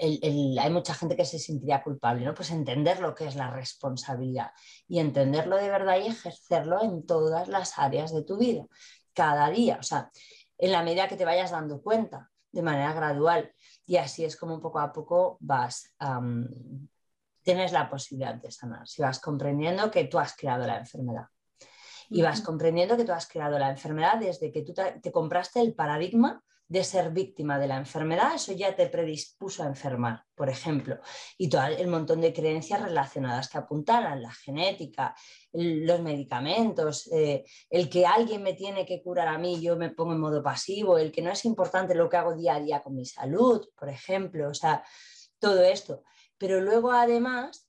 [0.00, 2.34] hay mucha gente que se sentiría culpable, ¿no?
[2.34, 4.50] Pues entender lo que es la responsabilidad
[4.88, 8.66] y entenderlo de verdad y ejercerlo en todas las áreas de tu vida,
[9.12, 10.10] cada día, o sea,
[10.58, 13.52] en la medida que te vayas dando cuenta, de manera gradual.
[13.86, 15.92] Y así es como poco a poco vas
[17.44, 21.26] tienes la posibilidad de sanar, si vas comprendiendo que tú has creado la enfermedad.
[22.10, 25.74] Y vas comprendiendo que tú has creado la enfermedad desde que tú te, compraste el
[25.74, 30.98] paradigma de ser víctima de la enfermedad, eso ya te predispuso a enfermar, por ejemplo,
[31.36, 35.14] y todo el montón de creencias relacionadas que apuntaran, la genética,
[35.52, 40.14] los medicamentos, eh, el que alguien me tiene que curar a mí, yo me pongo
[40.14, 42.94] en modo pasivo, el que no es importante lo que hago día a día con
[42.94, 44.82] mi salud, por ejemplo, o sea,
[45.38, 46.02] todo esto
[46.38, 47.68] pero luego además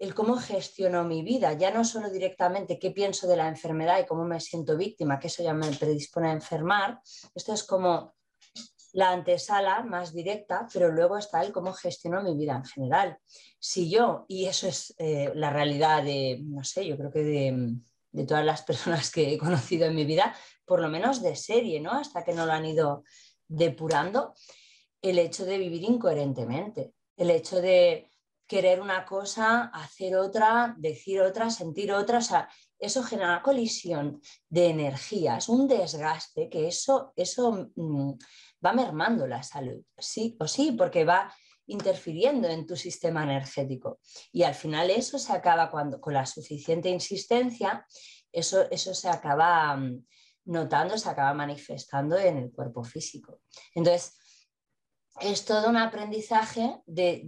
[0.00, 4.06] el cómo gestiono mi vida, ya no solo directamente qué pienso de la enfermedad y
[4.06, 7.00] cómo me siento víctima, que eso ya me predispone a enfermar,
[7.34, 8.14] esto es como
[8.92, 13.18] la antesala más directa, pero luego está el cómo gestiono mi vida en general.
[13.58, 17.74] Si yo, y eso es eh, la realidad de, no sé, yo creo que de,
[18.10, 20.34] de, todas las personas que he conocido en mi vida,
[20.64, 21.92] por lo menos de serie, ¿no?
[21.92, 23.04] Hasta que no lo han ido
[23.46, 24.34] depurando,
[25.02, 28.10] el hecho de vivir incoherentemente el hecho de
[28.46, 34.68] querer una cosa, hacer otra, decir otra, sentir otra, o sea, eso genera colisión de
[34.68, 38.12] energías, un desgaste que eso, eso mm,
[38.64, 41.32] va mermando la salud, sí o sí, porque va
[41.66, 44.00] interfiriendo en tu sistema energético.
[44.32, 47.86] Y al final eso se acaba cuando, con la suficiente insistencia,
[48.32, 50.06] eso, eso se acaba mm,
[50.46, 53.42] notando, se acaba manifestando en el cuerpo físico.
[53.74, 54.16] Entonces,
[55.20, 57.22] es todo un aprendizaje de,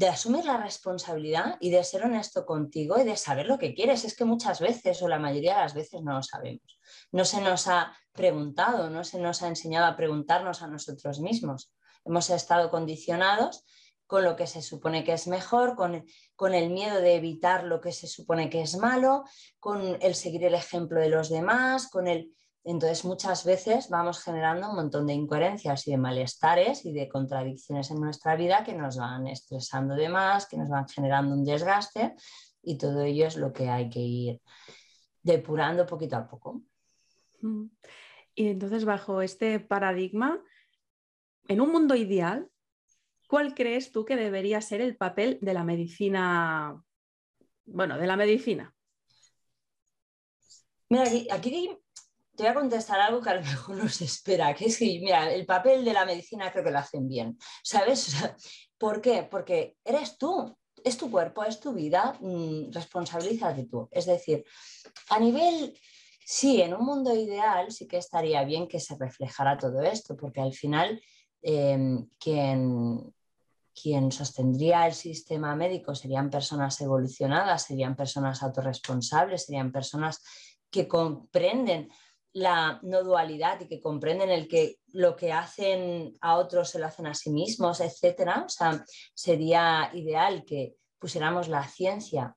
[0.00, 4.04] de asumir la responsabilidad y de ser honesto contigo y de saber lo que quieres.
[4.06, 6.78] Es que muchas veces o la mayoría de las veces no lo sabemos.
[7.12, 11.70] No se nos ha preguntado, no se nos ha enseñado a preguntarnos a nosotros mismos.
[12.06, 13.62] Hemos estado condicionados
[14.06, 17.82] con lo que se supone que es mejor, con, con, el miedo de evitar lo
[17.82, 19.24] que se supone que es malo,
[19.58, 22.34] con el seguir el ejemplo de los demás, con el...
[22.62, 27.90] Entonces muchas veces vamos generando un montón de incoherencias y de malestares y de contradicciones
[27.90, 32.14] en nuestra vida que nos van estresando de más, que nos van generando un desgaste
[32.62, 34.40] y todo ello es lo que hay que ir
[35.22, 36.62] depurando poquito a poco.
[37.40, 37.66] Mm.
[38.34, 40.42] Y entonces bajo este paradigma,
[41.48, 42.50] en un mundo ideal,
[43.26, 46.82] ¿cuál crees tú que debería ser el papel de la medicina?
[47.64, 48.74] Bueno, de la medicina.
[50.88, 51.70] Mira, aquí,
[52.36, 55.32] te voy a contestar algo que a lo mejor nos espera, que es que, mira,
[55.32, 58.14] el papel de la medicina creo que lo hacen bien, ¿sabes?
[58.78, 59.24] ¿Por qué?
[59.24, 63.88] Porque eres tú, es tu cuerpo, es tu vida, mmm, responsabilízate tú.
[63.90, 64.44] Es decir,
[65.10, 65.78] a nivel,
[66.24, 70.40] sí, en un mundo ideal sí que estaría bien que se reflejara todo esto, porque
[70.40, 71.00] al final
[71.42, 73.14] eh, quien,
[73.74, 80.22] quien sostendría el sistema médico serían personas evolucionadas, serían personas autorresponsables, serían personas
[80.70, 81.90] que comprenden
[82.32, 86.86] la no dualidad y que comprenden el que lo que hacen a otros se lo
[86.86, 88.44] hacen a sí mismos, etcétera.
[88.46, 92.36] O sea, sería ideal que pusiéramos la ciencia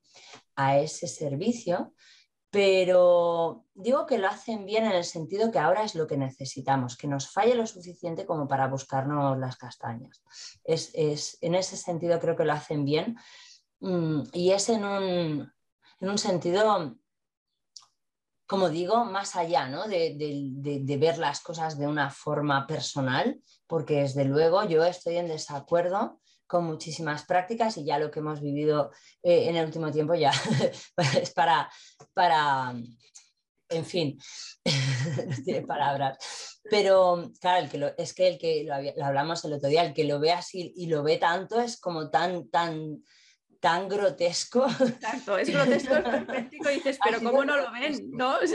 [0.56, 1.94] a ese servicio
[2.54, 6.96] pero digo que lo hacen bien en el sentido que ahora es lo que necesitamos,
[6.96, 10.22] que nos falle lo suficiente como para buscarnos las castañas.
[10.64, 10.92] Es,
[11.42, 13.18] en ese sentido creo que lo hacen bien
[13.80, 15.52] mm, y es en un,
[16.00, 16.96] en un, sentido,
[18.46, 19.88] como digo, más allá ¿no?
[19.88, 26.20] de, ver las cosas de una forma personal, porque desde luego yo estoy en desacuerdo
[26.46, 28.92] con muchísimas prácticas y ya lo que hemos vivido
[29.24, 30.32] eh, en el último tiempo ya
[31.22, 31.70] es para,
[32.14, 32.76] para,
[33.70, 34.20] en fin,
[35.28, 36.18] no tiene palabras.
[36.70, 40.32] Pero claro, es que el que lo, hablamos el otro día, el que lo ve
[40.32, 43.04] así y lo ve tanto es como tan, tan,
[43.64, 44.66] tan grotesco.
[44.66, 48.12] Exacto, es grotesco, es perfecto y dices, pero ¿cómo no lo ven?
[48.12, 48.36] ¿No?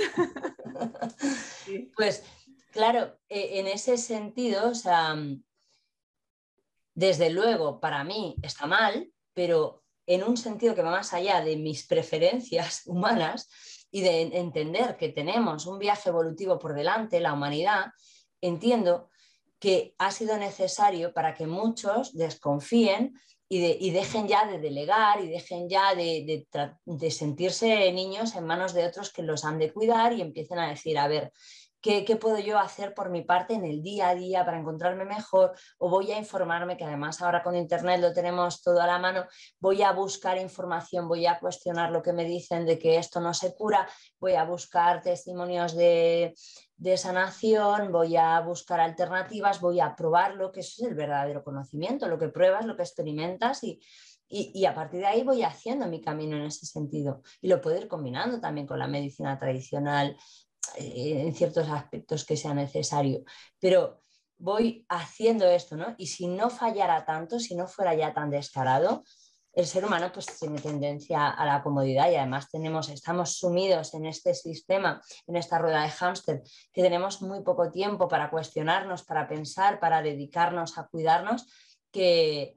[1.97, 2.23] Pues
[2.71, 5.16] claro, e, en ese sentido, o sea,
[6.94, 11.57] desde luego, para mí está mal, pero en un sentido que va más allá de
[11.57, 13.49] mis preferencias humanas
[13.90, 17.87] y de entender que tenemos un viaje evolutivo por delante, la humanidad,
[18.42, 19.09] entiendo
[19.59, 23.14] que ha sido necesario para que muchos desconfíen
[23.48, 26.46] y, dejen ya de delegar y dejen ya de,
[26.84, 30.68] de, sentirse niños en manos de otros que los han de cuidar y empiecen a
[30.68, 31.32] decir, a ver,
[31.80, 35.52] ¿Qué, puedo yo hacer por mi parte en el día a día para encontrarme mejor?
[35.78, 39.26] O voy a informarme, que además ahora con Internet lo tenemos todo a la mano,
[39.61, 43.32] voy a buscar información, voy a cuestionar lo que me dicen de que esto no
[43.32, 46.34] se cura, voy a buscar testimonios de,
[46.97, 52.19] sanación, voy a buscar alternativas, voy a probarlo, que eso es el verdadero conocimiento, lo
[52.19, 53.81] que pruebas, lo que experimentas y,
[54.29, 57.23] y, a partir de ahí voy haciendo mi camino en ese sentido.
[57.41, 60.17] Y lo puedo ir combinando también con la medicina tradicional,
[60.77, 63.25] eh, en ciertos aspectos que sea necesario.
[63.59, 64.01] Pero
[64.37, 65.95] voy haciendo esto, ¿no?
[65.99, 69.03] Y si no fallara tanto, si no fuera ya tan descarado,
[69.59, 74.07] el ser humano pues tiene tendencia a la comodidad y además tenemos, estamos sumidos en
[74.07, 76.42] este sistema, en esta rueda de hámster,
[76.73, 81.49] que tenemos muy poco tiempo para cuestionarnos, para pensar, para dedicarnos a cuidarnos,
[81.90, 82.55] que,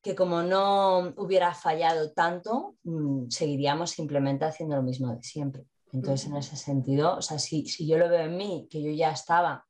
[0.00, 5.66] que como no hubiera fallado tanto, mm, seguiríamos simplemente haciendo lo mismo de siempre.
[5.92, 9.10] Entonces, en ese sentido, o sea, si, yo lo veo en mí, que yo ya
[9.10, 9.66] estaba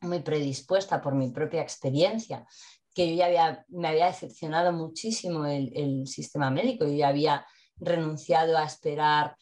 [0.00, 2.46] muy predispuesta por mi propia experiencia,
[2.94, 8.64] que yo ya me había decepcionado muchísimo el, sistema médico, yo ya había renunciado a
[8.64, 9.36] esperar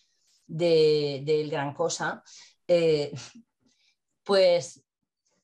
[0.46, 2.22] de, de gran cosa,
[2.66, 3.12] eh,
[4.24, 4.82] pues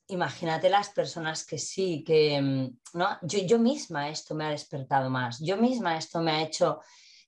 [0.08, 3.18] imagínate las personas que sí, que mm, ¿no?
[3.22, 6.80] yo, yo misma esto me ha despertado más, yo misma esto me ha hecho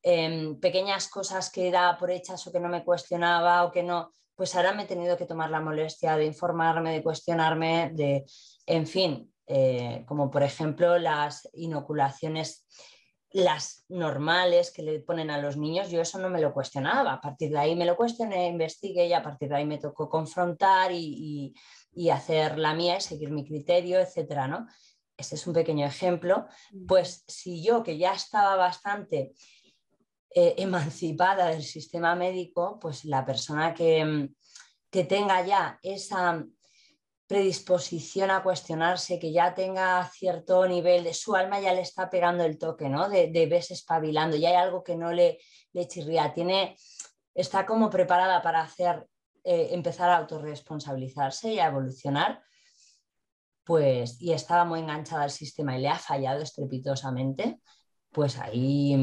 [0.02, 4.12] Em, pequeñas cosas que da por hechas o que no me cuestionaba o que no,
[4.34, 8.24] pues ahora me he tenido que tomar la molestia de informarme, de cuestionarme, de,
[8.66, 12.66] en fin, eh, como por ejemplo las inoculaciones
[13.32, 17.12] las normales que le ponen a los niños, yo eso no me lo cuestionaba.
[17.12, 20.09] A partir de ahí me lo cuestioné, investigué y a partir de ahí me tocó
[20.09, 21.55] confrontar y,
[21.92, 24.66] y, hacer la mía y seguir mi criterio, etcétera, ¿no?
[25.16, 26.46] Este es un pequeño ejemplo.
[26.86, 29.34] Pues si yo, que ya estaba bastante
[30.34, 34.34] eh, emancipada del sistema médico, pues la persona que, mm,
[34.90, 36.44] que tenga ya esa,
[37.29, 42.43] predisposición a cuestionarse, que ya tenga cierto nivel de su alma ya le está pegando
[42.43, 43.09] el toque, ¿no?
[43.09, 45.39] De, de ves espabilando, ya hay algo que no le,
[45.72, 46.76] le chirría, tiene,
[47.35, 49.07] está como preparada para hacer,
[49.45, 52.43] eh, empezar a autorresponsabilizarse y a evolucionar,
[53.62, 57.61] pues, y estaba muy enganchada al sistema y le ha fallado estrepitosamente,
[58.11, 58.97] pues ahí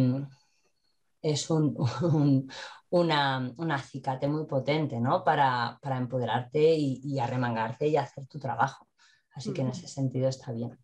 [1.25, 1.75] es un,
[2.89, 5.23] una, acicate muy potente ¿no?
[5.23, 8.87] para, empoderarte y, arremangarte y hacer tu trabajo.
[9.33, 10.77] Así que en ese sentido está bien.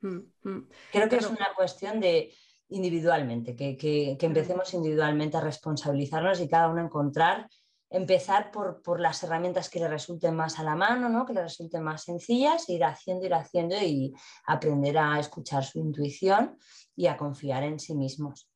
[0.00, 2.34] Creo que es una cuestión de
[2.70, 7.48] individualmente, que, empecemos individualmente a responsabilizarnos y cada uno encontrar,
[7.90, 11.26] empezar por, por, las herramientas que le resulten más a la mano, ¿no?
[11.26, 14.14] que le resulten más sencillas, ir haciendo, ir haciendo y
[14.46, 16.56] aprender a escuchar su intuición
[16.96, 18.48] y a confiar en sí mismos.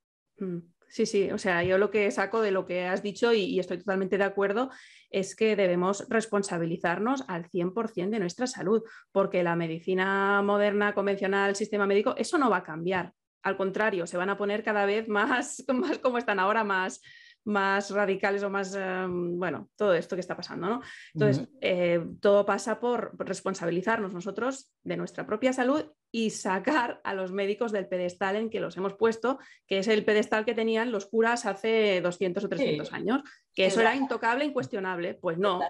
[0.97, 3.77] Sí, sí, o sea, yo lo que saco de lo que has dicho y, estoy
[3.77, 4.71] totalmente de acuerdo
[5.11, 8.83] es que debemos responsabilizarnos al 100% de nuestra salud,
[9.13, 13.13] porque la medicina moderna, convencional, sistema médico, eso no va a cambiar.
[13.43, 17.03] Al contrario, se van a poner cada vez más, más como están ahora, más,
[17.47, 20.81] más radicales o más, em, bueno, todo esto que está pasando, ¿no?
[21.15, 27.31] Entonces, eh, todo pasa por responsabilizarnos nosotros de nuestra propia salud y sacar a los
[27.31, 31.07] médicos del pedestal en que los hemos puesto, que es el pedestal que tenían los
[31.07, 33.23] curas hace 200 o 300 años,
[33.55, 35.15] que eso era intocable, incuestionable.
[35.15, 35.61] Pues no.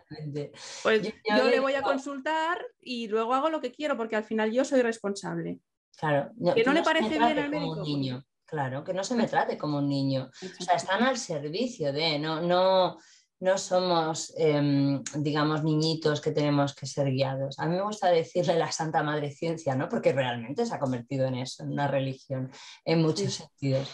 [0.82, 4.50] Pues yo, le voy a consultar y luego hago lo que quiero porque al final
[4.50, 5.58] yo soy responsable.
[5.98, 7.82] Claro, que no, le parece bien al médico.
[7.82, 8.24] Niño.
[8.46, 10.30] Claro, que no se me trate como un niño.
[10.60, 12.96] O sea, están al servicio de, no, no,
[13.40, 17.58] no somos, em, digamos, niñitos que tenemos que ser guiados.
[17.58, 19.88] A mí me gusta decirle la Santa Madre Ciencia, ¿no?
[19.88, 22.50] Porque realmente se ha convertido en eso, en una religión,
[22.84, 23.88] en muchos sentidos.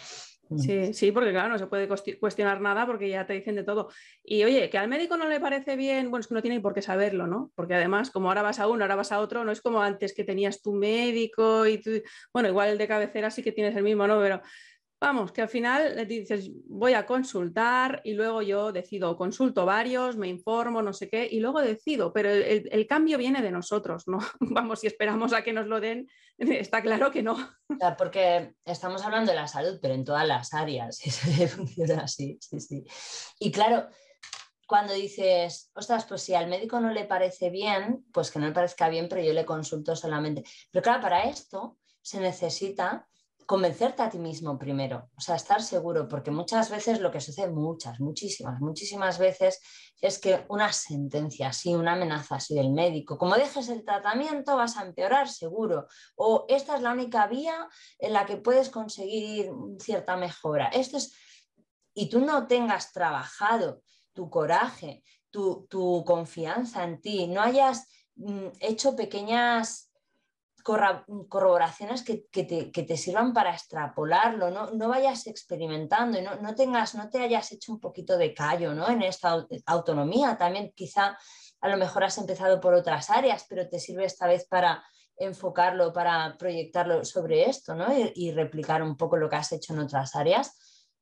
[0.52, 0.58] Mm.
[0.58, 1.88] Sí, sí, porque claro, no se puede
[2.18, 3.88] cuestionar nada porque ya te dicen de todo.
[4.22, 6.74] Y oye, que al médico no le parece bien, bueno, es que no tiene por
[6.74, 7.50] qué saberlo, ¿no?
[7.54, 10.14] Porque además, como ahora vas a uno, ahora vas a otro, no es como antes
[10.14, 11.90] que tenías tu médico y tú,
[12.32, 14.20] bueno, igual el de cabecera sí que tienes el mismo, ¿no?
[14.20, 14.40] Pero
[15.02, 20.16] Vamos, que al final le dices, voy a consultar y luego yo decido, consulto varios,
[20.16, 24.20] me informo, no sé qué, y luego decido, pero el, cambio viene de nosotros, ¿no?
[24.38, 27.36] Vamos, si esperamos a que nos lo den, está claro que no.
[27.98, 31.00] porque estamos hablando de la salud, pero en todas las áreas,
[31.56, 32.84] funciona así, sí, sí.
[33.40, 33.88] Y claro,
[34.68, 38.52] cuando dices, ostras, pues si al médico no le parece bien, pues que no le
[38.52, 40.44] parezca bien, pero yo le consulto solamente.
[40.70, 43.08] Pero claro, para esto se necesita
[43.52, 47.50] convencerte a ti mismo primero, o sea, estar seguro, porque muchas veces lo que sucede,
[47.50, 49.60] muchas, muchísimas, muchísimas veces,
[50.00, 54.78] es que una sentencia así, una amenaza así del médico, como dejes el tratamiento vas
[54.78, 55.86] a empeorar seguro,
[56.16, 60.68] o esta es la única vía en la que puedes conseguir cierta mejora.
[60.68, 61.12] Esto es,
[61.92, 63.82] y tú no tengas trabajado
[64.14, 69.91] tu coraje, tu, tu confianza en ti, no hayas mm, hecho pequeñas
[70.62, 77.52] corroboraciones que, te, sirvan para extrapolarlo, no, vayas experimentando y no, tengas, no te hayas
[77.52, 78.88] hecho un poquito de callo ¿no?
[78.88, 80.36] en esta autonomía.
[80.38, 81.18] También quizá
[81.60, 84.84] a lo mejor has empezado por otras áreas, pero te sirve esta vez para
[85.16, 87.86] enfocarlo, para proyectarlo sobre esto ¿no?
[88.14, 90.56] y, replicar un poco lo que has hecho en otras áreas.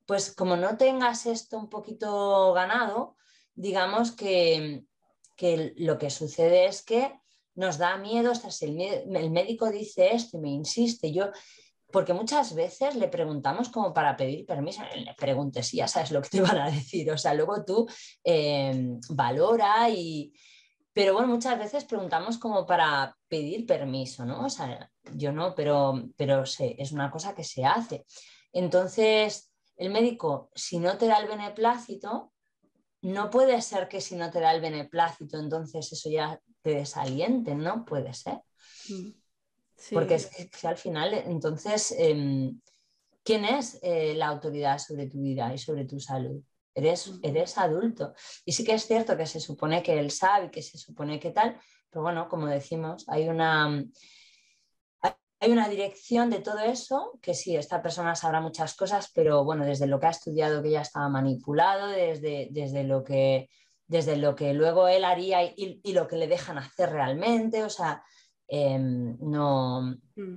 [0.07, 3.17] Pues como no tengas esto un poquito ganado,
[3.55, 4.85] digamos que,
[5.37, 7.20] que lo que sucede es que
[7.55, 11.31] nos da miedo, el, médico dice esto y me insiste, yo,
[11.91, 16.23] porque muchas veces le preguntamos como para pedir permiso, le preguntes si ya sabes lo
[16.23, 17.89] que te van a decir, o sea, luego tú
[18.25, 20.33] eh, valora y...
[20.93, 24.47] Pero bueno, muchas veces preguntamos como para pedir permiso, ¿no?
[24.47, 28.05] O sea, yo no, pero, pero es una cosa que se hace.
[28.53, 32.33] Entonces, el médico, si no te da el beneplácito,
[33.03, 37.59] no puede ser que si no te da el beneplácito, entonces eso ya te desalienten,
[37.59, 37.85] ¿no?
[37.85, 38.41] Puede ser.
[38.89, 39.11] Mm.
[39.93, 42.61] Porque es que, al final, entonces, em,
[43.25, 46.43] ¿quién es eh, la autoridad sobre tu vida y sobre tu salud?
[46.75, 47.21] Eres, mm.
[47.23, 48.15] eres adulto.
[48.45, 51.31] Y sí que es cierto que se supone que él sabe, que se supone que
[51.31, 51.59] tal,
[51.89, 53.85] pero bueno, como decimos, hay una,
[55.41, 59.65] hay una dirección de todo eso, que sí, esta persona sabrá muchas cosas, pero bueno,
[59.65, 63.49] desde lo que ha estudiado que ya estaba manipulado, desde, desde lo que
[63.91, 68.05] desde lo que luego él haría y, lo que le dejan hacer realmente, o sea,
[68.47, 69.83] em, no,
[70.15, 70.35] mm.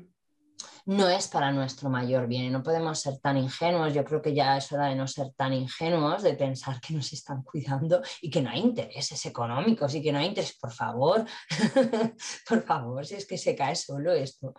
[0.87, 4.57] no es para nuestro mayor bien, no podemos ser tan ingenuos, yo creo que ya
[4.57, 8.41] es hora de no ser tan ingenuos, de pensar que nos están cuidando y que
[8.41, 11.23] no hay intereses económicos y que no hay interés, por favor,
[12.49, 14.55] por favor, si es que se cae solo esto.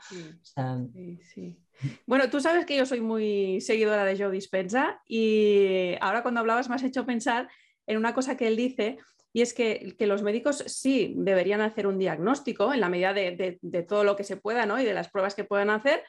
[2.07, 6.69] Bueno, tú sabes que yo soy muy seguidora de Joe Dispenza y ahora cuando hablabas
[6.69, 7.49] me has hecho pensar
[7.87, 8.99] en una cosa que él dice,
[9.33, 14.05] y es que, los médicos sí deberían hacer un diagnóstico en la medida de, todo
[14.05, 14.81] lo que se pueda ¿no?
[14.81, 16.03] y de las pruebas que puedan hacer,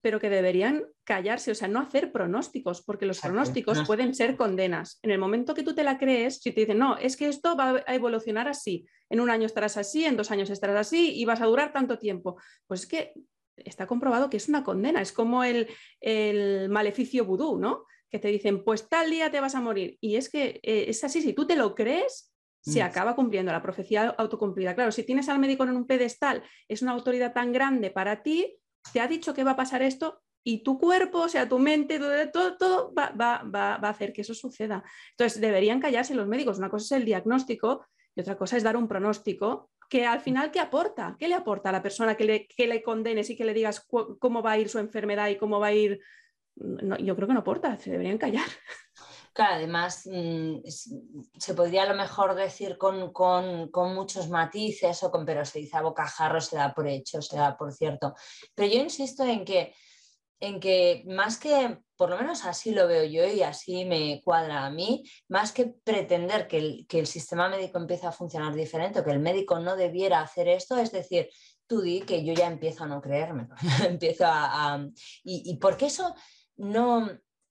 [0.00, 4.98] pero que deberían callarse, o sea, no hacer pronósticos, porque los pronósticos pueden ser condenas.
[5.02, 7.56] En el momento que tú te la crees, si te dicen, no, es que esto
[7.56, 11.24] va a evolucionar así, en un año estarás así, en dos años estarás así y
[11.24, 12.36] vas a durar tanto tiempo,
[12.66, 13.12] pues es que
[13.56, 15.68] está comprobado que es una condena, es como el,
[16.68, 17.84] maleficio vudú, ¿no?
[18.12, 19.96] Que te dicen, pues tal día te vas a morir.
[20.00, 22.86] Y es que eh, es así, si tú te lo crees, se mm.
[22.86, 24.74] acaba cumpliendo la profecía autocumplida.
[24.74, 28.58] Claro, si tienes al médico en un pedestal, es una autoridad tan grande para ti,
[28.92, 31.98] te ha dicho que va a pasar esto y tu cuerpo, o sea, tu mente,
[32.32, 34.82] todo, todo, va, va, a hacer que eso suceda.
[35.10, 36.58] Entonces, deberían callarse los médicos.
[36.58, 40.50] Una cosa es el diagnóstico y otra cosa es dar un pronóstico que al final,
[40.50, 41.16] ¿qué aporta?
[41.18, 43.86] ¿Qué le aporta a la persona que le, que le condenes y que le digas
[44.18, 46.00] cómo va a ir su enfermedad y cómo va a ir?
[46.56, 48.46] Yo creo que no aporta, se deberían callar.
[49.32, 50.58] Claro, además mm,
[51.38, 53.10] se podría a lo mejor decir con,
[53.94, 57.56] muchos matices, o con, pero se dice a bocajarro, se da por hecho, se da
[57.56, 58.14] por cierto.
[58.54, 59.74] Pero yo insisto en que,
[60.38, 64.66] en que más que, por lo menos así lo veo yo y así me cuadra
[64.66, 69.00] a mí, más que pretender que el, que el sistema médico empiece a funcionar diferente
[69.00, 71.30] o que el médico no debiera hacer esto, es decir,
[71.66, 73.48] tú di que yo ya empiezo a no creerme,
[73.88, 74.86] empiezo a, a
[75.24, 76.14] y, y porque eso
[76.62, 77.08] no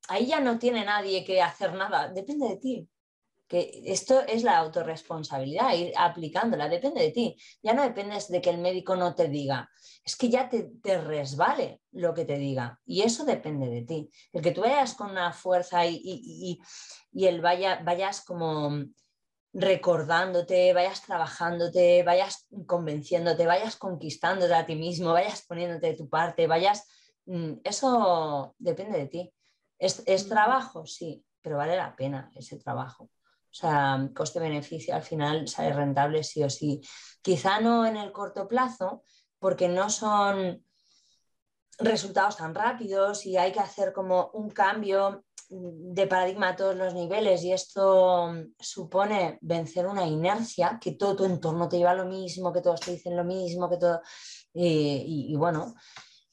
[0.08, 2.90] ahí ya no tiene nadie que hacer nada, depende de ti.
[3.48, 7.38] Que esto es la autorresponsabilidad, ir aplicándola, depende de ti.
[7.62, 9.70] Ya no dependes de que el médico no te diga,
[10.06, 12.80] es que ya te, resbale lo que te diga.
[12.86, 14.10] Y eso depende de ti.
[14.32, 16.00] El que tú vayas con una fuerza y,
[17.12, 18.86] y, el vaya, vayas como
[19.54, 26.48] recordándote, vayas trabajándote, vayas convenciéndote, vayas conquistándote a ti mismo, vayas poniéndote de tu parte,
[26.48, 26.88] vayas...
[27.26, 29.34] Mm, eso depende de ti.
[29.78, 30.86] ¿Es, trabajo?
[30.86, 33.06] Sí, pero vale la pena ese trabajo.
[33.06, 36.82] O sea, coste-beneficio al final sale rentable sí o sí.
[37.22, 39.04] Quizá no en el corto plazo,
[39.40, 40.64] porque no son
[41.80, 46.94] resultados tan rápidos y hay que hacer como un cambio de paradigma a todos los
[46.94, 52.06] niveles y esto supone vencer una inercia, que todo tu entorno te lleva a lo
[52.06, 54.02] mismo, que todos te dicen lo mismo, que todo...
[54.54, 55.74] y bueno,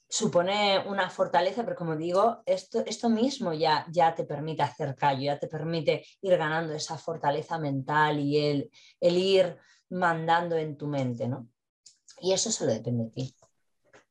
[0.08, 5.22] supone una fortaleza, pero como digo, esto, esto mismo ya, ya te permite hacer callo,
[5.22, 9.56] ya te permite ir ganando esa fortaleza mental y el, el ir
[9.90, 11.48] mandando en tu mente, ¿no?
[12.20, 13.34] Y eso solo depende de ti.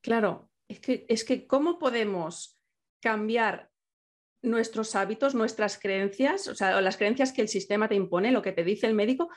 [0.02, 2.60] Claro, es que, es que ¿cómo podemos
[3.02, 3.72] cambiar
[4.42, 8.52] nuestros hábitos, nuestras creencias, o sea, las creencias que el sistema te impone, lo que
[8.52, 9.30] te dice el médico,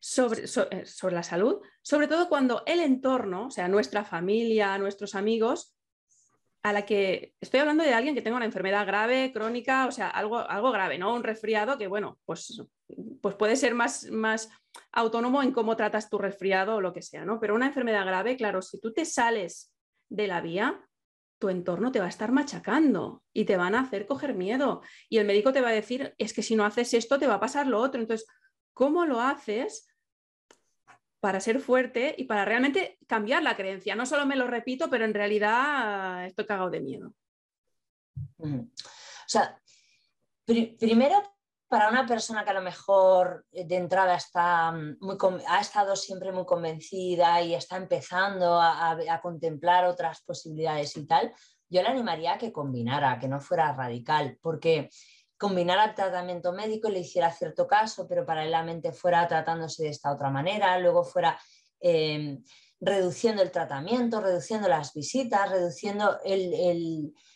[0.00, 5.14] sobre, eh, sobre, la salud, sobre todo cuando el entorno, o sea, nuestra familia, nuestros
[5.14, 5.76] amigos,
[6.62, 10.08] a la que estoy hablando de alguien que tenga una enfermedad grave, crónica, o sea,
[10.08, 11.12] algo, algo grave, ¿no?
[11.14, 12.62] Un resfriado que, bueno, pues,
[13.20, 14.48] pues puede ser más, más
[14.92, 17.40] autónomo en cómo tratas tu resfriado o lo que sea, ¿no?
[17.40, 19.72] Pero una enfermedad grave, claro, si tú te sales
[20.08, 20.88] de la vía,
[21.40, 24.82] tu entorno te va a estar machacando y te van a hacer coger miedo.
[25.08, 27.34] Y el médico te va a decir, es que si no haces esto, te va
[27.34, 28.00] a pasar lo otro.
[28.00, 28.28] Entonces,
[28.72, 29.91] ¿cómo lo haces
[31.22, 33.94] para ser fuerte y para realmente cambiar la creencia.
[33.94, 37.14] No solo me lo repito, pero en realidad estoy cagado de miedo.
[38.38, 39.56] O sea,
[40.44, 41.22] primero
[41.68, 45.16] para una persona que a lo mejor de entrada está muy,
[45.48, 51.32] ha estado siempre muy convencida y está empezando a, a, contemplar otras posibilidades y tal,
[51.68, 54.90] yo le animaría a que combinara, que no fuera radical, porque
[55.42, 60.12] combinara el tratamiento médico y le hiciera cierto caso, pero paralelamente fuera tratándose de esta
[60.12, 61.36] otra manera, luego fuera
[61.80, 62.38] eh,
[62.80, 66.16] reduciendo el tratamiento, reduciendo las visitas, reduciendo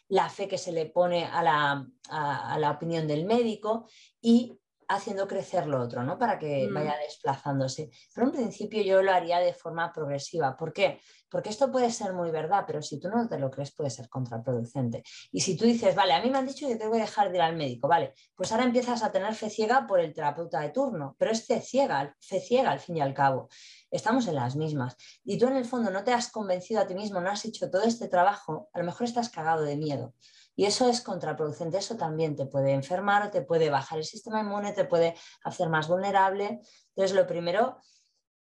[0.08, 3.88] la fe que se le pone a la, a la opinión del médico
[4.20, 4.56] y
[4.88, 6.18] haciendo crecer lo otro, ¿no?
[6.18, 6.74] Para que mm.
[6.74, 7.90] vaya desplazándose.
[8.14, 10.56] Pero en principio yo lo haría de forma progresiva.
[10.56, 11.00] ¿Por qué?
[11.28, 14.08] Porque esto puede ser muy verdad, pero si tú no te lo crees puede ser
[14.08, 15.02] contraproducente.
[15.32, 17.38] Y si tú dices, vale, a mí me han dicho que tengo que dejar de
[17.38, 20.70] ir al médico, vale, pues ahora empiezas a tener fe ciega por el terapeuta de
[20.70, 23.48] turno, pero es fe ciega, fe ciega al fin y al cabo.
[23.90, 24.96] Estamos en las mismas.
[25.24, 27.70] Y tú en el fondo no te has convencido a ti mismo, no has hecho
[27.70, 30.14] todo este trabajo, a lo mejor estás cagado de miedo.
[30.56, 34.72] Y eso es contraproducente, eso también te puede enfermar te puede bajar el sistema inmune,
[34.72, 36.60] te puede hacer más vulnerable.
[36.94, 37.78] Entonces, lo primero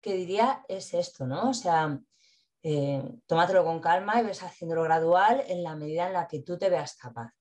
[0.00, 1.50] que diría es esto, ¿no?
[1.50, 1.98] O sea,
[2.62, 6.56] eh, tómatelo con calma y ves haciéndolo gradual en la medida en la que tú
[6.56, 7.32] te veas capaz.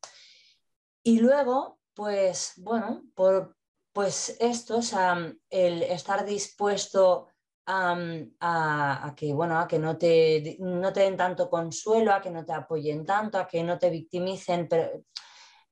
[1.03, 3.55] Y luego, pues, bueno, por,
[3.91, 7.27] pues esto, o sea, el estar dispuesto
[7.65, 12.45] a, que, bueno, a que no te, no te den tanto consuelo, a que no
[12.45, 14.67] te apoyen tanto, a que no te victimicen.
[14.67, 15.03] Pero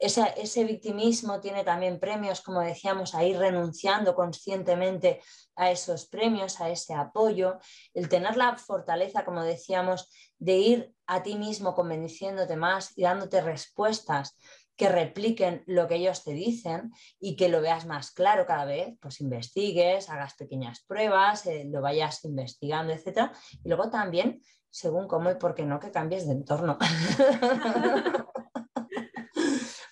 [0.02, 5.22] ese victimismo tiene también premios, como decíamos, a ir renunciando conscientemente
[5.56, 7.60] a esos premios, a ese apoyo,
[7.94, 13.42] el tener la fortaleza, como decíamos, de ir a ti mismo convenciéndote más y dándote
[13.42, 14.36] respuestas
[14.76, 18.96] que repliquen lo que ellos te dicen y que lo veas más claro cada vez,
[19.00, 23.32] pues investigues, hagas pequeñas pruebas, eh, lo vayas investigando, etc.
[23.64, 26.78] Y luego también, según cómo y por qué no, que cambies de entorno.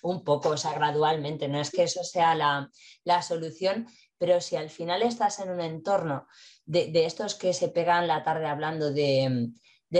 [0.02, 1.48] un poco, o sea, gradualmente.
[1.48, 3.86] No es que eso sea la, solución,
[4.18, 6.26] pero si al final estás en un entorno
[6.64, 9.50] de, estos que se pegan la tarde hablando de,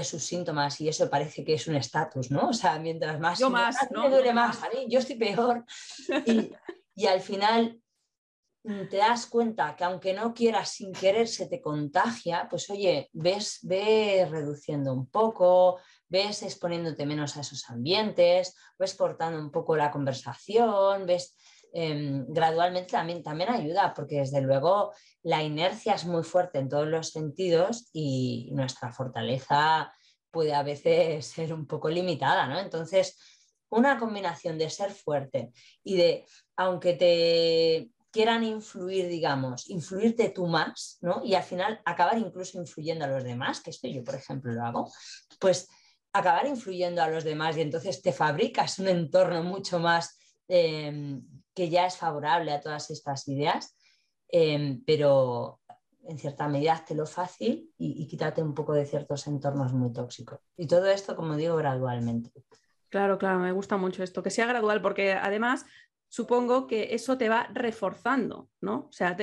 [0.04, 2.50] sus síntomas y eso parece que es un estatus, ¿no?
[2.50, 3.38] O sea, mientras más...
[3.38, 4.04] Yo más, ¿no?
[4.04, 5.64] Me duele más, yo estoy peor.
[6.26, 6.52] Y,
[6.94, 7.80] y al final
[8.62, 13.10] mm, te das cuenta que aunque no quieras sin querer se te contagia, pues oye,
[13.12, 19.76] ves, ves reduciendo un poco, ves exponiéndote menos a esos ambientes, ves cortando un poco
[19.76, 21.34] la conversación, ves
[21.72, 24.92] em, gradualmente también, también ayuda, porque desde luego
[25.22, 29.92] la inercia es muy fuerte en todos los sentidos y nuestra fortaleza
[30.30, 32.58] puede a veces ser un poco limitada, ¿no?
[32.58, 33.18] Entonces,
[33.70, 35.52] una combinación de ser fuerte
[35.84, 41.22] y de, aunque te quieran influir, digamos, influirte tú más, ¿no?
[41.24, 44.64] Y al final acabar incluso influyendo a los demás, que esto yo, por ejemplo, lo
[44.64, 44.92] hago,
[45.38, 45.68] pues
[46.12, 50.18] acabar influyendo a los demás y entonces te fabricas un entorno mucho más
[50.48, 51.24] em,
[51.60, 53.76] que ya es favorable a todas estas ideas,
[54.28, 55.60] em, pero
[56.08, 60.40] en cierta medida te lo fácil y, quítate un poco de ciertos entornos muy tóxicos.
[60.56, 62.30] Y todo esto, como digo, gradualmente.
[62.88, 65.66] Claro, claro, me gusta mucho esto, que sea gradual, porque además
[66.08, 68.86] supongo que eso te va reforzando, ¿no?
[68.88, 69.14] O sea,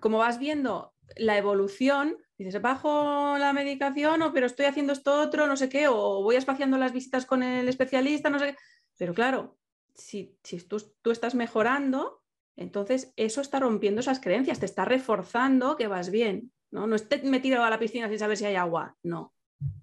[0.00, 5.48] como vas viendo la evolución, dices, bajo la medicación, o pero estoy haciendo esto otro,
[5.48, 8.56] no sé qué, o voy espaciando las visitas con el especialista, no sé qué.
[8.96, 9.58] Pero claro,
[9.94, 10.38] si,
[10.68, 12.22] tú, tú, estás mejorando,
[12.56, 16.52] entonces eso está rompiendo esas creencias, te está reforzando que vas bien.
[16.70, 19.32] No, no esté metido a la piscina sin saber si hay agua, no.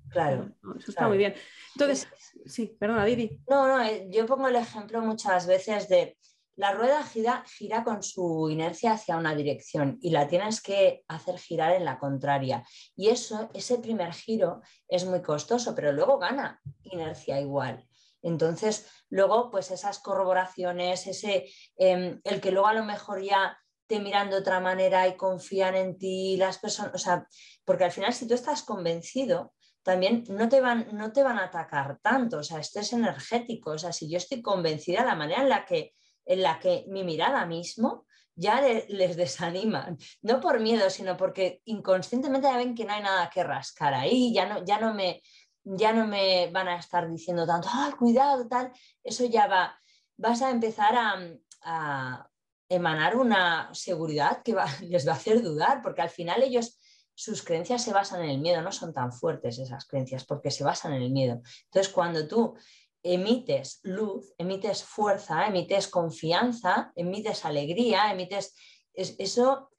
[0.09, 0.51] Claro.
[0.77, 1.33] eso está muy bien.
[1.75, 2.07] Entonces,
[2.45, 3.41] sí, perdona, Didi.
[3.49, 6.17] No, no, eh, yo pongo el ejemplo muchas veces de
[6.57, 11.39] la rueda gira, gira con su inercia hacia una dirección y la tienes que hacer
[11.39, 12.63] girar en la contraria.
[12.95, 17.87] Y eso, ese primer giro es muy costoso, pero luego gana inercia igual.
[18.21, 23.57] Entonces, luego, pues esas corroboraciones, ese, em, el que luego a lo mejor ya
[23.87, 27.27] te miran de otra manera y confían en ti, las personas, o sea,
[27.65, 29.53] porque al final si tú estás convencido,
[29.83, 33.71] también no te van, no te van a atacar tanto, o sea, esto es energético,
[33.71, 35.93] o sea, si yo estoy convencida, la manera en la que
[36.25, 38.05] en la que mi mirada mismo
[38.35, 43.29] ya les desanima, no por miedo, sino porque inconscientemente ya ven que no hay nada
[43.29, 45.21] que rascar ahí, ya no, ya no, me,
[45.63, 48.71] ya no me van a estar diciendo tanto, ah, cuidado, tal,
[49.03, 49.79] eso ya va,
[50.17, 52.27] vas a empezar a,
[52.69, 56.79] emanar una seguridad que les va a hacer dudar, porque al final ellos,
[57.13, 60.63] sus creencias se basan en el miedo, no son tan fuertes esas creencias, porque se
[60.63, 61.41] basan en el miedo.
[61.65, 62.55] Entonces, cuando tú
[63.03, 68.55] emites luz, emites fuerza, emites confianza, emites alegría, emites...
[68.93, 69.71] eso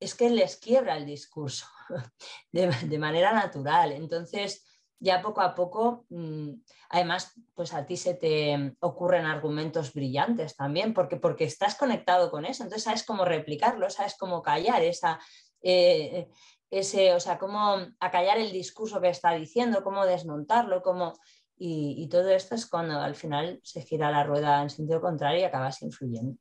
[0.00, 1.66] es que les quiebra el discurso
[2.52, 3.92] de, manera natural.
[3.92, 4.64] Entonces,
[5.00, 6.52] ya poco a poco, mm,
[6.90, 12.44] además, pues a ti se te ocurren argumentos brillantes también, porque, porque estás conectado con
[12.44, 15.18] eso, entonces sabes cómo replicarlo, sabes cómo callar esa,
[15.62, 16.28] eh,
[16.70, 21.14] ese, o sea, cómo acallar el discurso que está diciendo, cómo desmontarlo, cómo...
[21.62, 25.44] Y, todo esto es cuando al final se gira la rueda en sentido contrario y
[25.44, 26.38] acabas influyendo.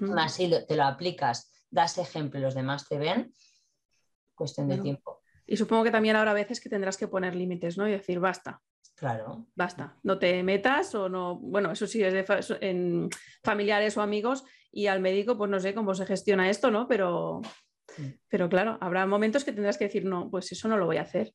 [0.00, 3.32] Más si te lo aplicas, das ejemplo y los demás te ven,
[4.34, 5.19] cuestión de tiempo.
[5.50, 7.88] Y supongo que también habrá veces que tendrás que poner límites, ¿no?
[7.88, 8.62] Y decir, basta.
[8.94, 9.48] Claro.
[9.56, 11.40] Basta, no te metas o no.
[11.40, 12.24] Bueno, eso sí es de
[12.60, 13.08] en
[13.42, 16.86] familiares o amigos y al médico, pues no sé cómo se gestiona esto, ¿no?
[16.86, 17.40] Pero,
[18.28, 21.02] pero claro, habrá momentos que tendrás que decir, no, pues eso no lo voy a
[21.02, 21.34] hacer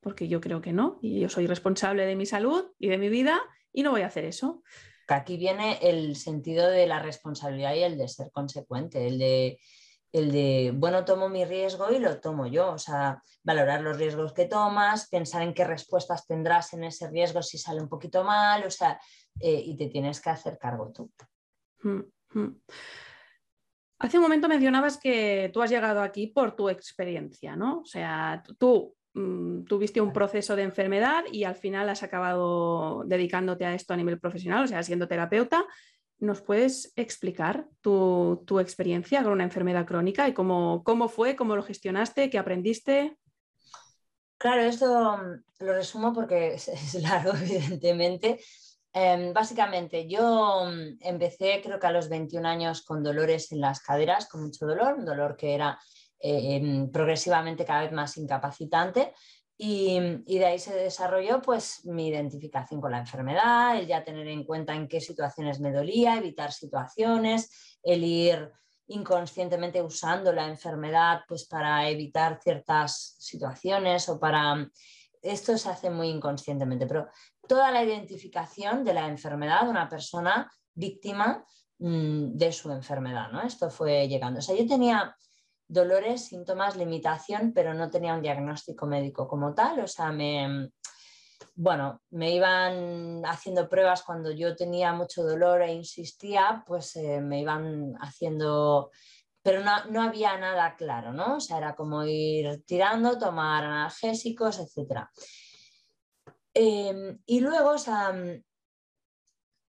[0.00, 3.08] porque yo creo que no, y yo soy responsable de mi salud y de mi
[3.08, 3.40] vida
[3.72, 4.62] y no voy a hacer eso.
[5.08, 9.58] Aquí viene el sentido de la responsabilidad y el de ser consecuente, el de,
[10.14, 14.32] el de, bueno, tomo mi riesgo y lo tomo yo, o sea, valorar los riesgos
[14.32, 18.64] que tomas, pensar en qué respuestas tendrás en ese riesgo si sale un poquito mal,
[18.64, 19.00] o sea,
[19.40, 21.10] eh, y te tienes que hacer cargo tú.
[21.82, 22.60] Mm, mm.
[23.98, 27.80] Hace un momento mencionabas que tú has llegado aquí por tu experiencia, ¿no?
[27.80, 33.64] O sea, tú Mm, tuviste un proceso de enfermedad y al final has acabado dedicándote
[33.64, 35.64] a esto a nivel profesional, o sea, siendo terapeuta.
[36.24, 41.62] ¿Nos puedes explicar tu, experiencia con una enfermedad crónica y cómo, cómo, fue, cómo lo
[41.62, 43.18] gestionaste, qué aprendiste?
[44.38, 45.20] Claro, esto
[45.60, 48.40] lo resumo porque es, largo, evidentemente.
[48.92, 53.80] Em, básicamente, yo mm, empecé creo que a los 21 años con dolores en las
[53.80, 55.78] caderas, con mucho dolor, un dolor que era
[56.18, 59.12] eh, em, progresivamente cada vez más incapacitante.
[59.56, 64.44] Y, de ahí se desarrolló pues mi identificación con la enfermedad, el ya tener en
[64.44, 68.50] cuenta en qué situaciones me dolía, evitar situaciones, el ir
[68.88, 74.68] inconscientemente usando la enfermedad pues para evitar ciertas situaciones o para
[75.22, 77.08] esto se hace muy inconscientemente, pero
[77.48, 81.44] toda la identificación de la enfermedad de una persona víctima
[81.78, 83.42] mm, de su enfermedad, ¿no?
[83.42, 84.40] Esto fue llegando.
[84.40, 85.16] O sea, yo tenía
[85.66, 90.70] dolores, síntomas, limitación, pero no tenía un diagnóstico médico como tal, o sea, me,
[91.56, 97.40] bueno, me iban haciendo pruebas cuando yo tenía mucho dolor e insistía, pues eh, me
[97.40, 98.90] iban haciendo,
[99.42, 101.36] pero no, había nada claro, ¿no?
[101.36, 105.06] O sea, era como ir tirando, tomar analgésicos, etc.
[106.52, 108.12] Em, y luego, o sea,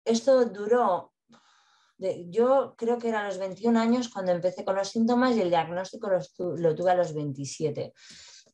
[0.03, 1.13] esto duró,
[2.29, 5.49] yo creo que era a los 21 años cuando empecé con los síntomas y el
[5.49, 7.93] diagnóstico lo tuve a los 27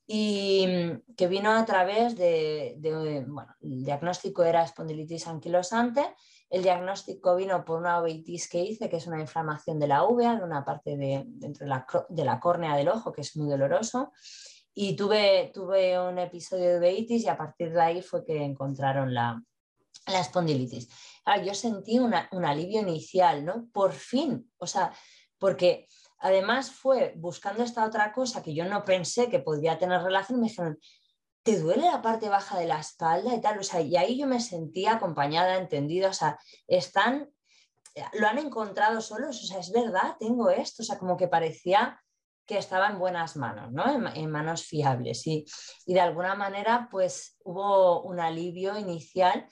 [0.08, 2.78] y mm, que vino a través de,
[3.28, 6.16] bueno, el diagnóstico era espondilitis anquilosante,
[6.50, 10.36] el diagnóstico vino por una uveitis que hice, que es una inflamación de la uvea,
[10.36, 13.50] de una parte de, dentro de la, de la córnea del ojo, que es muy
[13.50, 14.12] doloroso,
[14.74, 19.14] y tuve, tuve un episodio de uveitis y a partir de ahí fue que encontraron
[19.14, 19.42] la,
[20.08, 20.90] la espondilitis.
[21.44, 22.14] Yo sentí un
[22.46, 23.68] alivio inicial, ¿no?
[23.72, 24.94] Por fin, o sea,
[25.38, 25.88] porque
[26.26, 30.48] Además fue buscando esta otra cosa que yo no pensé que podría tener relación, me
[30.48, 30.80] dijeron,
[31.44, 33.60] ¿te duele la parte baja de la espalda y tal?
[33.60, 37.30] O sea, y ahí yo me sentía acompañada, entendida, o sea, están,
[38.14, 42.02] lo han encontrado solos, o sea, es verdad, tengo esto, o sea, como que parecía
[42.48, 43.86] que estaba en buenas manos, ¿no?
[44.14, 45.26] En, manos fiables.
[45.28, 45.46] Y,
[45.86, 49.48] y, de alguna manera, pues hubo un alivio inicial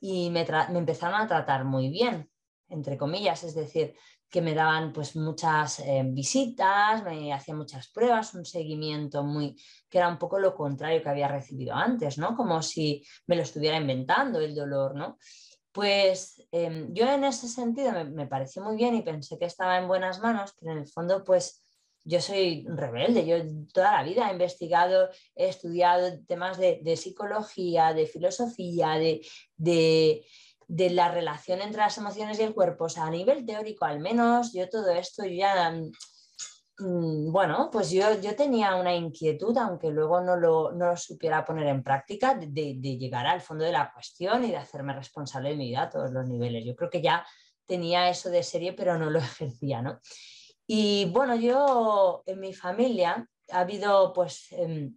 [0.00, 2.30] y me, me empezaron a tratar muy bien,
[2.68, 3.94] entre comillas, es decir,
[4.30, 9.98] que me daban pues muchas eh, visitas, me hacían muchas pruebas, un seguimiento muy, que
[9.98, 12.36] era un poco lo contrario que había recibido antes, ¿no?
[12.36, 15.18] Como si me lo estuviera inventando el dolor, ¿no?
[15.72, 19.88] Pues em, yo en ese sentido me, pareció muy bien y pensé que estaba en
[19.88, 21.60] buenas manos, pero en el fondo pues
[22.04, 23.36] yo soy rebelde, yo
[23.72, 30.24] toda la vida he investigado, he estudiado temas de, psicología, de filosofía, de
[30.70, 32.84] de la relación entre las emociones y el cuerpo.
[32.84, 35.72] O sea, a nivel teórico al menos, yo todo esto ya,
[36.78, 41.44] mm, bueno, pues yo, yo tenía una inquietud, aunque luego no lo, no lo supiera
[41.44, 45.50] poner en práctica, de, de, llegar al fondo de la cuestión y de hacerme responsable
[45.50, 46.64] de mi vida a todos los niveles.
[46.64, 47.26] Yo creo que ya
[47.66, 49.98] tenía eso de serie, pero no lo ejercía, ¿no?
[50.72, 54.46] Y bueno, yo en mi familia ha habido pues...
[54.52, 54.94] Em,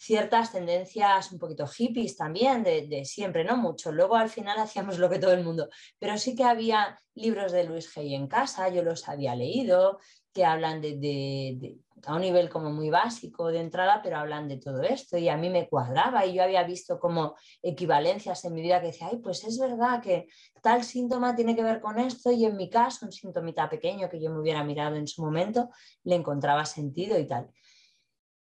[0.00, 3.90] ciertas tendencias un poquito hippies también, de, siempre, no mucho.
[3.90, 7.64] Luego al final hacíamos lo que todo el mundo, pero sí que había libros de
[7.64, 9.98] Luis Hay en casa, yo los había leído,
[10.32, 14.82] que hablan de, a un nivel como muy básico de entrada, pero hablan de todo
[14.82, 18.80] esto y a mí me cuadraba y yo había visto como equivalencias en mi vida
[18.80, 20.28] que decía, ay, pues es verdad que
[20.62, 24.20] tal síntoma tiene que ver con esto y en mi caso, un síntomita pequeño que
[24.20, 25.70] yo me hubiera mirado en su momento,
[26.04, 27.50] le encontraba sentido y tal.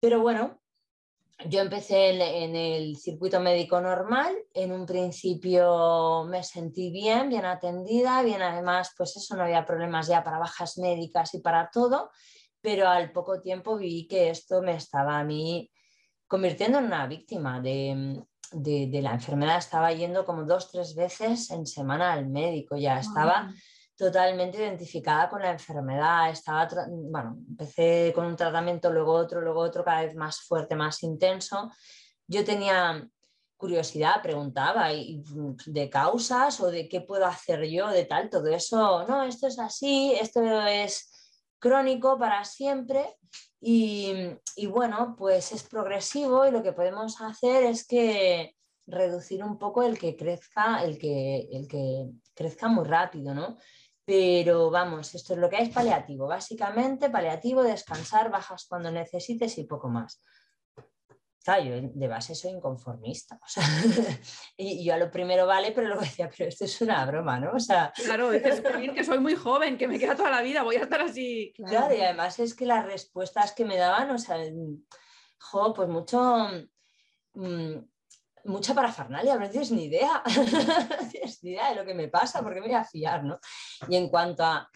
[0.00, 0.60] Pero bueno,
[1.48, 8.22] yo empecé en, el circuito médico normal, en un principio me sentí bien, bien atendida,
[8.22, 12.10] bien además, pues eso, no había problemas ya para bajas médicas y para todo,
[12.60, 15.70] pero al poco tiempo vi que esto me estaba a mí
[16.26, 19.58] convirtiendo en una víctima de, la enfermedad.
[19.58, 23.52] Estaba yendo como dos, tres veces en semana al médico, ya estaba
[23.96, 26.30] totalmente identificada con la enfermedad.
[26.30, 31.02] Estaba, bueno, empecé con un tratamiento, luego otro, luego otro, cada vez más fuerte, más
[31.02, 31.70] intenso.
[32.26, 33.06] Yo tenía
[33.56, 39.22] curiosidad, preguntaba de causas o de qué puedo hacer yo, de tal, todo eso, no,
[39.22, 41.09] esto es así, esto es
[41.60, 43.16] crónico para siempre
[43.60, 44.12] y,
[44.56, 48.56] y bueno, pues es progresivo y lo que podemos hacer es que
[48.90, 53.56] reducir un poco el que crezca, el que, el que crezca muy rápido, ¿no?
[54.04, 56.26] Pero vamos, esto es lo que es paliativo.
[56.26, 60.20] Básicamente, paliativo, descansar, bajas cuando necesites y poco más.
[61.46, 63.40] Yo de base soy inconformista.
[64.56, 67.52] y yo a lo primero vale, pero luego decía, pero esto es una broma, ¿no?
[67.52, 70.76] O sea, claro, es que soy muy joven, que me queda toda la vida, voy
[70.76, 71.52] a estar así.
[71.56, 74.36] Claro, y además es que las respuestas que me daban, o sea,
[75.38, 76.48] jo, pues mucho.
[77.34, 77.78] Mm,
[78.44, 82.42] mucha parafernalia, no tienes ni idea, no tienes ni idea de lo que me pasa,
[82.42, 83.38] porque me voy a fiar, ¿no?
[83.88, 84.68] Y en cuanto a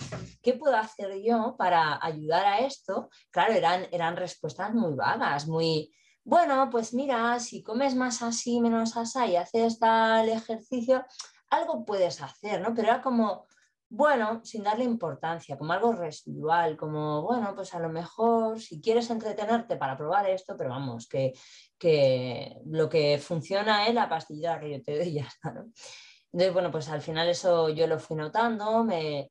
[0.42, 5.90] qué puedo hacer yo para ayudar a esto, claro, eran, eran respuestas muy vagas, muy,
[6.24, 11.04] bueno, pues mira, si comes más así, menos así y haces tal ejercicio,
[11.50, 12.74] algo puedes hacer, ¿no?
[12.74, 13.46] Pero era como,
[13.90, 19.10] bueno, sin darle importancia, como algo residual, como, bueno, pues a lo mejor si quieres
[19.10, 21.32] entretenerte para probar esto, pero vamos, que,
[21.78, 25.66] que lo que funciona es la pastilla que yo te doy y ya está, ¿no?
[26.32, 29.30] Entonces, bueno, pues al final eso yo lo fui notando, me,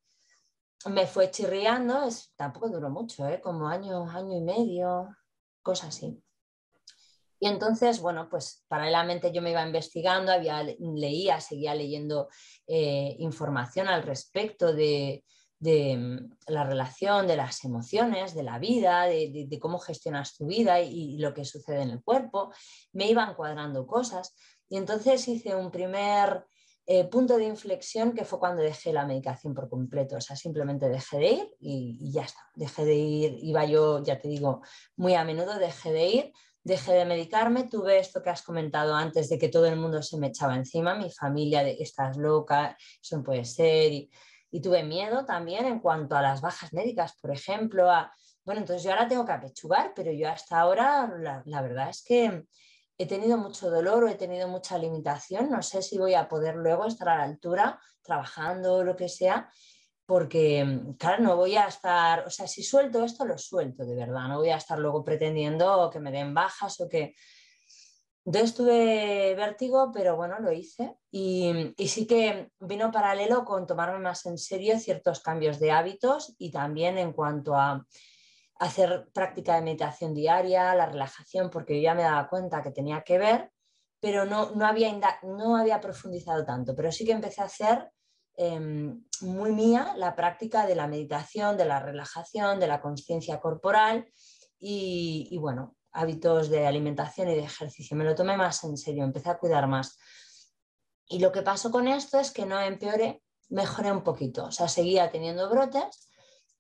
[0.86, 3.42] me fue chirriando, es, tampoco duró mucho, ¿eh?
[3.42, 5.10] como año, año y medio,
[5.62, 6.24] cosas así.
[7.44, 12.30] Y entonces, bueno, pues paralelamente yo me iba investigando, había, leía, seguía leyendo
[12.68, 15.26] eh, información al respecto de,
[15.60, 16.16] mm,
[16.48, 21.34] la relación, de las emociones, de la vida, de, cómo gestionas tu vida y, lo
[21.34, 22.54] que sucede en el cuerpo.
[22.94, 24.34] Me iban cuadrando cosas
[24.70, 26.46] y entonces hice un primer
[26.86, 30.16] eh, punto de inflexión que fue cuando dejé la medicación por completo.
[30.16, 32.40] O sea, simplemente dejé de ir y, ya está.
[32.56, 34.62] Dejé de ir, iba yo, ya te digo,
[34.96, 36.34] muy a menudo dejé de ir,
[36.64, 40.18] dejé de medicarme, tuve esto que has comentado antes de que todo el mundo se
[40.18, 43.92] me echaba encima, mi familia de estás loca, eso no puede ser.
[43.92, 44.10] Y,
[44.62, 47.90] tuve miedo también en cuanto a las bajas médicas, por ejemplo,
[48.46, 51.12] bueno, entonces yo ahora tengo que apechugar, pero yo hasta ahora
[51.46, 52.46] la verdad es que
[52.98, 56.56] he tenido mucho dolor o he tenido mucha limitación, no sé si voy a poder
[56.56, 59.50] luego estar a la altura trabajando o lo que sea,
[60.14, 64.28] porque, claro, no voy a estar, o sea, si suelto esto, lo suelto de verdad,
[64.28, 67.16] no voy a estar luego pretendiendo que me den bajas o que...
[68.24, 73.98] Entonces tuve vértigo, pero bueno, lo hice y, y sí que vino paralelo con tomarme
[73.98, 77.84] más en serio ciertos cambios de hábitos y también en cuanto a
[78.60, 83.02] hacer práctica de meditación diaria, la relajación, porque yo ya me daba cuenta que tenía
[83.02, 83.52] que ver,
[84.00, 87.93] pero no, no, había, no había profundizado tanto, pero sí que empecé a hacer
[88.36, 94.08] em, muy mía la práctica de la meditación, de la relajación, de la conciencia corporal
[94.60, 97.98] y, bueno, hábitos de alimentación y de ejercicio.
[97.98, 99.98] Me lo tomé más en serio, empecé a cuidar más.
[101.08, 104.68] Y lo que pasó con esto es que no empeoré, mejoré un poquito, o sea,
[104.68, 106.10] seguía teniendo brotes,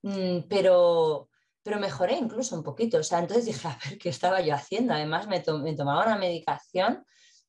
[0.04, 1.30] mm, pero
[1.64, 2.98] pero mejoré incluso un poquito.
[2.98, 4.94] O sea, entonces dije, a ver, ¿qué estaba yo haciendo?
[4.94, 7.06] Además, me, tomaba una medicación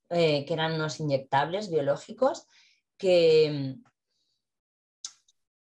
[0.09, 2.47] eh, que eran unos inyectables biológicos
[2.97, 3.75] que,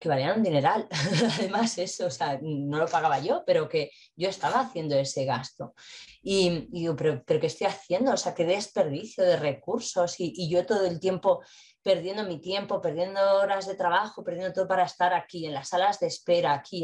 [0.03, 0.85] que valían un dineral.
[1.39, 5.73] Además, eso, o sea, no lo pagaba yo, pero que yo estaba haciendo ese gasto.
[6.21, 8.11] Y, digo, ¿pero, ¿pero, qué estoy haciendo?
[8.11, 11.41] O sea, qué desperdicio de recursos y, y yo todo el tiempo
[11.81, 15.99] perdiendo mi tiempo, perdiendo horas de trabajo, perdiendo todo para estar aquí, en las salas
[15.99, 16.83] de espera, aquí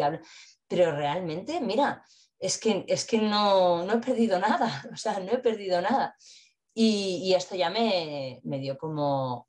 [0.68, 2.04] pero realmente, mira,
[2.40, 6.16] es que, es que no, no he perdido nada, o sea, no he perdido nada.
[6.74, 9.49] Y, esto ya me, me, dio como,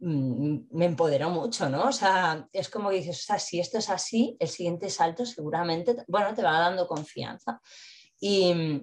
[0.00, 1.84] me empoderó mucho, ¿no?
[1.88, 5.26] O sea, es como que dices, o sea, si esto es así, el siguiente salto
[5.26, 7.60] seguramente, bueno, te va dando confianza.
[8.18, 8.82] Y,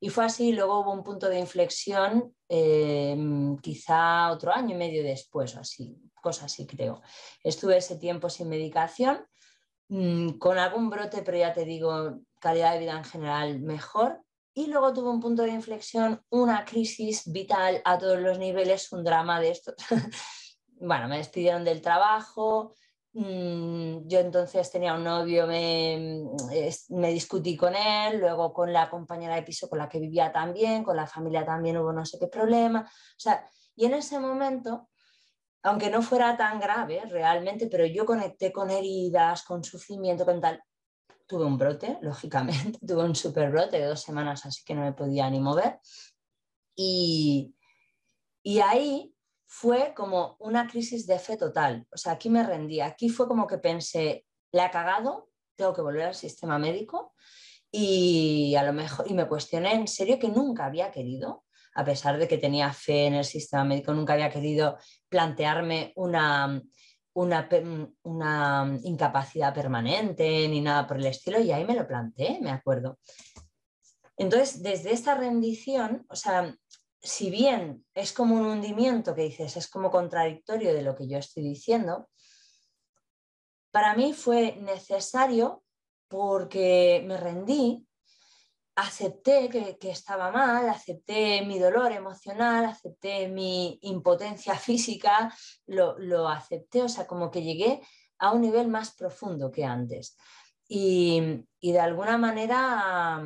[0.00, 3.16] y fue así, luego hubo un punto de inflexión, eh,
[3.62, 7.02] quizá otro año y medio después, o así, cosa así creo.
[7.42, 9.26] Estuve ese tiempo sin medicación
[9.88, 14.20] Mm, con algún brote, pero ya te digo, calidad de vida en general mejor.
[14.54, 19.04] Y luego tuvo un punto de inflexión, una crisis vital a todos los niveles, un
[19.04, 19.74] drama de esto.
[20.80, 22.74] bueno, me despidieron del trabajo,
[23.12, 26.24] mm, yo entonces tenía un novio, me,
[26.90, 30.84] me, discutí con él, luego con la compañera de piso con la que vivía también,
[30.84, 32.82] con la familia también hubo no sé qué problema.
[32.82, 34.88] O sea, y en ese momento
[35.66, 40.62] aunque no fuera tan grave realmente, pero yo conecté con heridas, con sufrimiento, con tal.
[41.26, 44.92] Tuve un brote, lógicamente, tuve un super brote de dos semanas, así que no me
[44.92, 45.80] podía ni mover.
[46.76, 47.52] Y,
[48.44, 49.12] y ahí
[49.46, 51.86] fue como una crisis de fe total.
[51.92, 55.82] O sea, aquí me rendí, aquí fue como que pensé, la he cagado, tengo que
[55.82, 57.14] volver al sistema médico
[57.70, 61.44] y a lo mejor, y me cuestioné en serio que nunca había querido
[61.76, 64.78] a pesar de que tenía fe en el sistema médico, nunca había querido
[65.10, 66.62] plantearme una,
[67.12, 67.48] una,
[68.02, 72.98] una, incapacidad permanente ni nada por el estilo, y ahí me lo planteé, me acuerdo.
[74.16, 76.56] Entonces, desde esta rendición, o sea,
[77.00, 81.18] si bien es como un hundimiento que dices, es como contradictorio de lo que yo
[81.18, 82.08] estoy diciendo,
[83.70, 85.62] para mí fue necesario
[86.08, 87.86] porque me rendí
[88.76, 95.34] acepté que, estaba mal, acepté mi dolor emocional, acepté mi impotencia física,
[95.66, 97.80] lo, lo, acepté, o sea, como que llegué
[98.18, 100.16] a un nivel más profundo que antes.
[100.68, 103.22] Y, y de alguna manera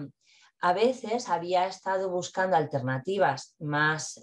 [0.63, 4.21] a veces había estado buscando alternativas más,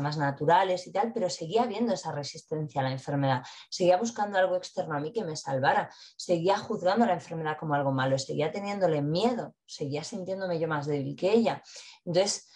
[0.00, 4.56] más naturales y tal, pero seguía viendo esa resistencia a la enfermedad, seguía buscando algo
[4.56, 9.02] externo a mí que me salvara, seguía juzgando la enfermedad como algo malo, seguía teniéndole
[9.02, 11.62] miedo, seguía sintiéndome yo más débil que ella.
[12.04, 12.48] Entonces,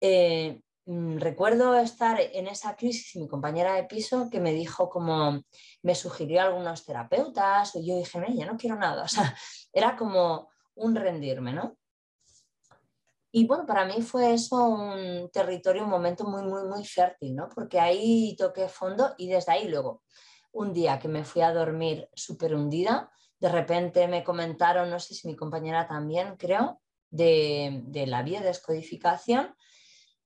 [0.00, 4.90] eh, mm, recuerdo estar en esa crisis y mi compañera de piso que me dijo
[4.90, 5.42] como,
[5.82, 9.34] me sugirió algunos terapeutas, o yo dije, no, ya no quiero nada, o sea,
[9.72, 11.78] era como un rendirme, ¿no?
[13.34, 17.48] Y bueno, para mí fue eso un territorio, un momento muy, muy, muy fértil, ¿no?
[17.48, 20.02] Porque ahí toqué fondo y desde ahí luego,
[20.52, 23.10] un día que me fui a dormir súper hundida,
[23.40, 29.56] de repente me comentaron, no sé si mi compañera también, creo, de, de la biodescodificación.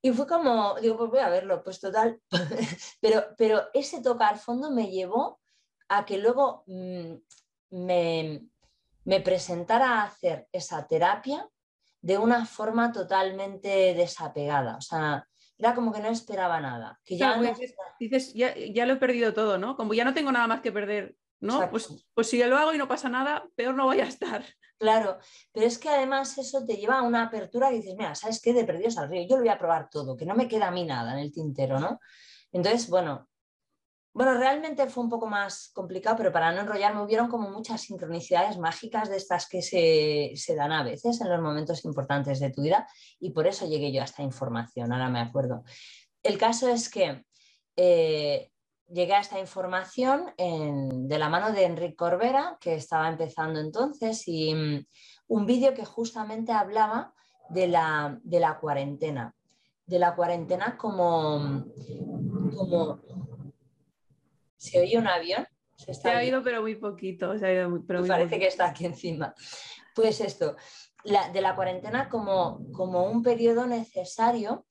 [0.02, 2.20] Y fue como, digo, pues voy a verlo, pues total.
[3.00, 5.40] pero, pero ese tocar fondo me llevó
[5.88, 7.14] a que luego mm,
[7.70, 8.48] me,
[9.04, 11.48] me presentara a hacer esa terapia
[12.06, 14.76] de una forma totalmente desapegada.
[14.76, 15.26] O sea,
[15.58, 17.00] era como que no esperaba nada.
[17.04, 17.36] Que ya
[17.98, 19.76] dices, ya, lo he perdido todo, ¿no?
[19.76, 21.68] Como ya no tengo nada más que perder, ¿no?
[21.68, 24.44] Pues, pues si lo hago y no pasa nada, peor no voy a estar.
[24.78, 25.18] Claro,
[25.50, 28.52] pero es que además eso te lleva a una apertura que dices, mira, ¿sabes qué?
[28.52, 30.70] De perdidos al río, yo lo voy a probar todo, que no me queda a
[30.70, 31.98] mí nada en el tintero, ¿no?
[32.52, 33.28] Entonces, bueno,
[34.16, 38.56] bueno, realmente fue un poco más complicado, pero para no enrollarme hubieron como muchas sincronicidades
[38.56, 42.88] mágicas de estas que se, dan a veces en los momentos importantes de tu vida
[43.20, 45.64] y por eso llegué yo a esta información, ahora me acuerdo.
[46.22, 47.26] El caso es que
[47.76, 48.50] eh,
[48.88, 54.54] llegué a esta información de la mano de Enrique Corbera, que estaba empezando entonces, y
[54.54, 54.86] mm,
[55.28, 57.12] un vídeo que justamente hablaba
[57.50, 59.34] de la, de la cuarentena,
[59.84, 61.66] de la cuarentena como,
[62.56, 63.02] como
[64.56, 65.46] ¿Se oye un avión?
[65.76, 67.34] Se, ha oído, pero muy poquito.
[68.08, 69.34] parece que está aquí encima.
[69.94, 70.56] Pues esto,
[71.04, 74.66] de la cuarentena como, como un periodo necesario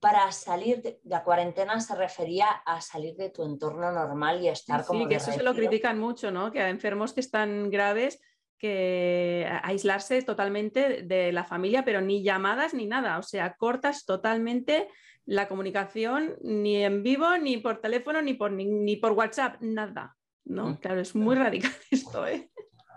[0.00, 4.84] para salir de la cuarentena se refería a salir de tu entorno normal y estar
[4.84, 5.02] como.
[5.02, 6.52] Sí, que eso se lo critican mucho, ¿no?
[6.52, 8.20] Que a enfermos que están graves
[8.58, 14.88] que aislarse totalmente de la familia, pero ni llamadas ni nada, o sea, cortas totalmente
[15.28, 20.16] la comunicación ni en vivo, ni por teléfono, ni por, ni, por WhatsApp, nada.
[20.46, 20.70] ¿no?
[20.70, 20.76] Mm.
[20.76, 22.50] Claro, es muy radical esto, ¿eh?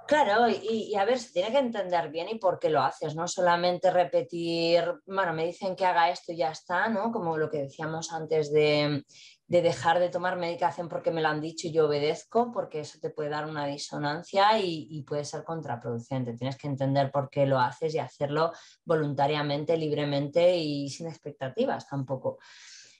[0.07, 3.27] Claro, y, a ver, se tiene que entender bien y por qué lo haces, no
[3.27, 7.11] solamente repetir, bueno, me dicen que haga esto y ya está, ¿no?
[7.11, 9.03] Como lo que decíamos antes de,
[9.51, 12.99] de dejar de tomar medicación porque me lo han dicho y yo obedezco, porque eso
[13.01, 16.37] te puede dar una disonancia y, puede ser contraproducente.
[16.37, 18.53] Tienes que entender por qué lo haces y hacerlo
[18.85, 22.39] voluntariamente, libremente y sin expectativas tampoco.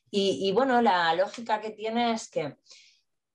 [0.10, 2.58] Y, bueno, la lógica que tiene es que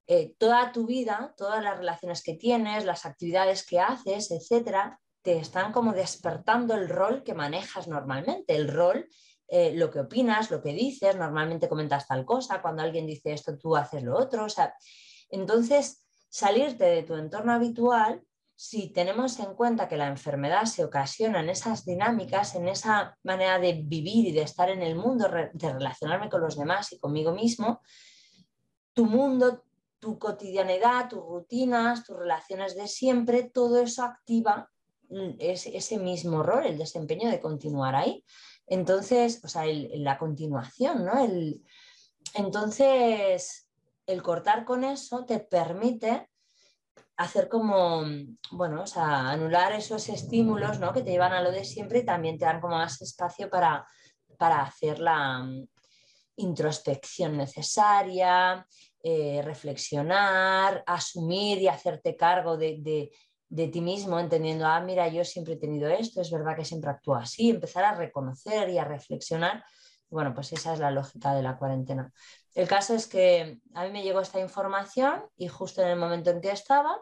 [0.05, 5.39] eh, toda tu vida, todas las relaciones que tienes, las actividades que haces, etcétera, te
[5.39, 9.09] están como despertando el rol que manejas normalmente, el rol
[9.47, 13.57] eh, lo que opinas, lo que dices, normalmente comentas tal cosa, cuando alguien dice esto
[13.57, 14.73] tú haces lo otro, o sea,
[15.29, 18.21] entonces salirte de tu entorno habitual,
[18.59, 23.59] si tenemos en cuenta que la enfermedad se ocasiona en esas dinámicas, en esa manera
[23.59, 27.33] de vivir y de estar en el mundo, de relacionarme con los demás y conmigo
[27.33, 27.81] mismo,
[28.93, 29.63] tu mundo,
[29.99, 34.71] tu cotidianidad, tus rutinas, tus relaciones de siempre, todo eso activa
[35.09, 38.25] mm, ese mismo rol, el desempeño de continuar ahí.
[38.67, 41.23] Entonces, o sea, la continuación, ¿no?
[41.23, 41.63] El,
[42.33, 43.69] entonces,
[44.05, 46.29] el cortar con eso te permite
[47.17, 48.03] hacer como,
[48.51, 50.93] bueno, o sea, anular esos estímulos, ¿no?
[50.93, 53.85] Que te llevan a lo de siempre y también te dan como más espacio para,
[54.37, 55.67] para hacer la mm,
[56.37, 58.67] introspección necesaria,
[59.01, 63.11] eh, reflexionar, asumir y hacerte cargo de, de
[63.49, 67.15] ti mismo, entendiendo, ah, mira, yo siempre he tenido esto, es verdad que siempre actúo
[67.15, 69.63] así, empezar a reconocer y a reflexionar.
[70.09, 72.11] Bueno, pues esa es la lógica de la cuarentena.
[72.55, 76.29] El caso es que a mí me llegó esta información y justo en el momento
[76.29, 76.97] en que estaba,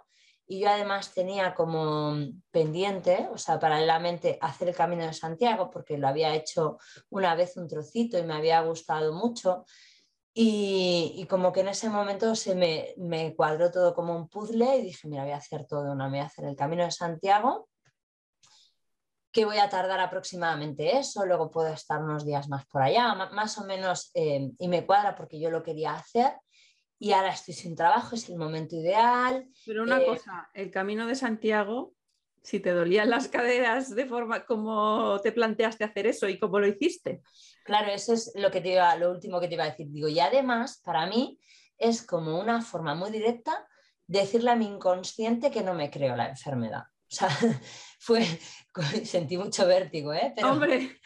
[0.47, 2.15] y yo además tenía como
[2.51, 6.77] pendiente, o sea, paralelamente hacer el Camino de Santiago, porque lo había hecho
[7.09, 9.65] una vez un trocito y me había gustado mucho,
[10.37, 14.83] y, como que en ese momento se me, me, cuadró todo como un puzzle y
[14.83, 17.69] dije, mira, voy a hacer todo, no voy a hacer el Camino de Santiago,
[19.31, 23.57] que voy a tardar aproximadamente eso, luego puedo estar unos días más por allá, más
[23.57, 26.33] o menos, eh, y me cuadra porque yo lo quería hacer.
[26.99, 29.47] Y ahora estoy sin trabajo, es el momento ideal.
[29.65, 31.93] Pero una eh, cosa, el Camino de Santiago,
[32.43, 36.67] si te dolían las caderas de forma como te planteaste hacer eso y cómo lo
[36.67, 37.21] hiciste.
[37.65, 39.87] Claro, eso es lo, que te iba, lo último que te iba a decir.
[39.89, 41.39] Digo, y además, para mí,
[41.79, 43.67] es como una forma muy directa
[44.05, 46.83] de decirle a mi inconsciente que no me creo la enfermedad.
[46.83, 47.27] O sea,
[47.99, 48.23] fue,
[49.03, 50.31] sentí mucho vértigo, ¿eh?
[50.35, 50.99] Pero, Hombre.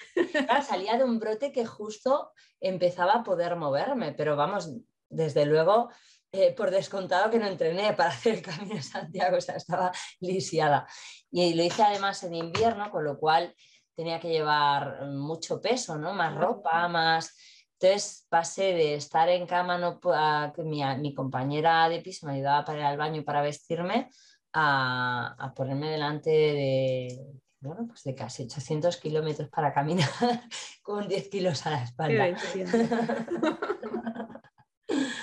[0.67, 4.69] salía de un brote que justo empezaba a poder moverme, pero vamos,
[5.07, 5.89] desde luego,
[6.33, 9.93] eh, por descontado que no entrené para hacer el Camino de Santiago, o sea, estaba
[10.19, 10.85] lisiada.
[11.31, 13.55] Y lo hice además en invierno, con lo cual
[13.99, 16.13] tenía que llevar mucho peso, ¿no?
[16.13, 17.35] Más ropa, más...
[17.73, 22.35] Entonces pasé de estar en cama, no, a, que mi, mi, compañera de piso me
[22.35, 24.09] ayudaba para ir al baño para vestirme,
[24.53, 27.25] a, a ponerme delante de,
[27.59, 30.09] bueno, pues de casi 800 kilómetros para caminar
[30.81, 32.37] con 10 kilos a la espalda.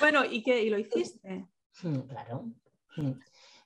[0.00, 0.62] bueno, ¿y qué?
[0.62, 1.46] ¿Y lo hiciste?
[1.82, 2.44] Mm, claro.
[2.98, 3.12] Mm.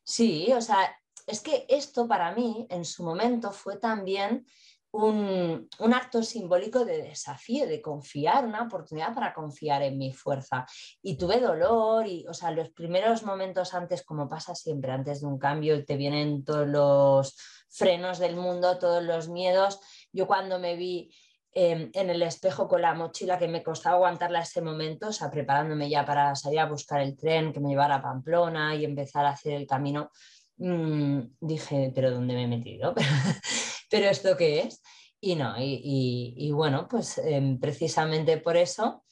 [0.05, 0.79] Sí, o sea,
[1.27, 4.47] es que esto para mí en su momento fue también
[4.93, 10.67] un, acto simbólico de desafío, de confiar, una oportunidad para confiar en mi fuerza.
[11.03, 15.27] Y tuve dolor y, o sea, los primeros momentos antes, como pasa siempre, antes de
[15.27, 17.37] un cambio, te vienen todos los
[17.69, 19.81] frenos del mundo, todos los miedos.
[20.13, 21.15] Yo cuando me vi
[21.53, 25.31] em, en el espejo con la mochila que me costaba aguantarla ese momento, o sea,
[25.31, 29.25] preparándome ya para salir a buscar el tren que me llevara a Pamplona y empezar
[29.27, 30.11] a hacer el camino,
[30.59, 32.95] mm, dije, pero ¿dónde me he metido?
[33.91, 34.83] ¿pero esto qué es?
[35.21, 39.05] Y no, y, bueno, pues em, precisamente por eso.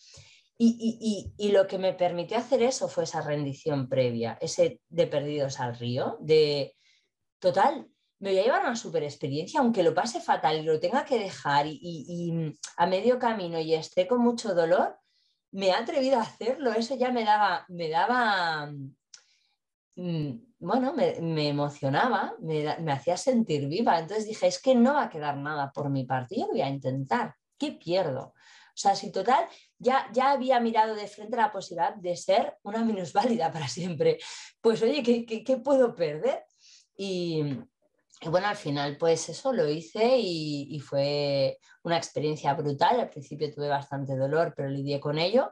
[0.56, 5.60] Y, y, lo que me permitió hacer eso fue esa rendición previa, ese de perdidos
[5.60, 6.74] al río, de
[7.38, 7.86] total,
[8.20, 11.18] me voy a llevar una super experiencia, aunque lo pase fatal y lo tenga que
[11.18, 14.98] dejar y, a medio camino y esté con mucho dolor,
[15.52, 18.72] me he atrevido a hacerlo, eso ya me daba, me daba
[20.60, 23.98] bueno, me, emocionaba, me, hacía sentir viva.
[23.98, 26.68] Entonces dije, es que no va a quedar nada por mi parte, yo voy a
[26.68, 28.32] intentar, ¿qué pierdo?
[28.32, 32.84] O sea, si total, ya, ya había mirado de frente la posibilidad de ser una
[32.84, 34.18] minusválida para siempre,
[34.60, 36.44] pues oye, ¿qué, puedo perder?
[36.96, 37.58] Y,
[38.26, 43.00] bueno, al final pues eso lo hice y, fue una experiencia brutal.
[43.00, 45.50] Al principio tuve bastante dolor, pero lidié con ello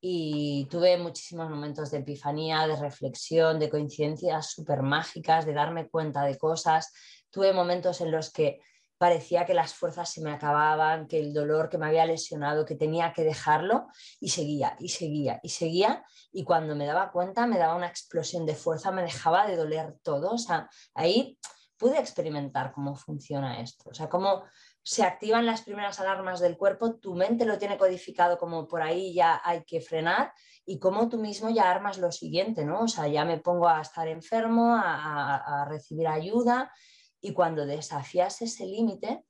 [0.00, 6.22] y tuve muchísimos momentos de epifanía, de reflexión, de coincidencias súper mágicas, de darme cuenta
[6.22, 6.92] de cosas.
[7.30, 8.60] Tuve momentos en los que
[8.96, 12.74] parecía que las fuerzas se me acababan, que el dolor que me había lesionado, que
[12.74, 13.86] tenía que dejarlo
[14.20, 18.44] y seguía y seguía y seguía y cuando me daba cuenta me daba una explosión
[18.44, 20.32] de fuerza, me dejaba de doler todo.
[20.32, 21.38] O sea, ahí
[21.78, 24.44] pude experimentar cómo funciona esto, o sea, cómo
[24.82, 29.12] se activan las primeras alarmas del cuerpo, tu mente lo tiene codificado como por ahí
[29.12, 30.32] ya hay que frenar
[30.64, 32.82] y como tú mismo ya armas lo siguiente, ¿no?
[32.82, 36.72] O sea, ya me pongo a estar enfermo, a, recibir ayuda
[37.20, 39.24] y cuando desafías ese límite,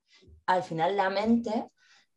[0.46, 1.68] al final la mente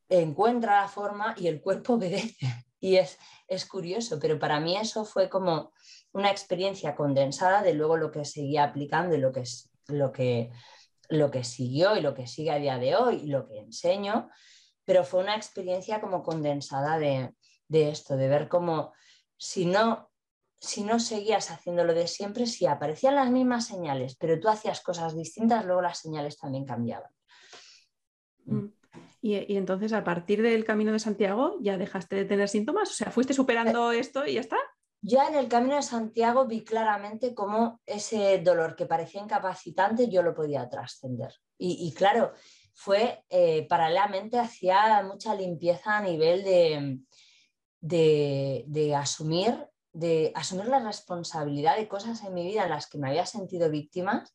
[0.10, 2.48] encuentra la forma y el cuerpo obedece.
[2.80, 3.18] Y es,
[3.48, 5.72] es curioso, pero para mí eso fue como
[6.12, 10.52] una experiencia condensada de luego lo que seguía aplicando y lo que, es, lo que
[11.10, 14.30] lo que siguió y lo que sigue a día de hoy y lo que enseño,
[14.86, 17.34] pero fue una experiencia como condensada de,
[17.70, 18.94] esto, de ver cómo
[19.38, 20.12] si no,
[20.60, 25.16] si no seguías haciéndolo de siempre, si aparecían las mismas señales, pero tú hacías cosas
[25.16, 27.12] distintas, luego las señales también cambiaban.
[28.46, 28.68] Mm.
[29.22, 33.10] Y, entonces a partir del Camino de Santiago ya dejaste de tener síntomas, o sea,
[33.10, 34.58] fuiste superando eh, esto y ya está.
[35.06, 40.24] Ya en el Camino de Santiago vi claramente cómo ese dolor que parecía incapacitante yo
[40.24, 41.34] lo podía trascender.
[41.58, 42.34] Y, claro,
[42.74, 47.00] fue eh, paralelamente hacía mucha limpieza a nivel de,
[47.82, 53.10] de, asumir, de asumir la responsabilidad de cosas en mi vida en las que me
[53.10, 54.26] había sentido víctima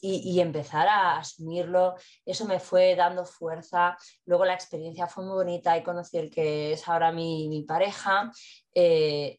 [0.00, 1.96] y, empezar a asumirlo.
[2.24, 3.98] Eso me fue dando fuerza.
[4.24, 8.32] Luego la experiencia fue muy bonita y conocí el que es ahora mi, pareja.
[8.74, 9.38] Eh,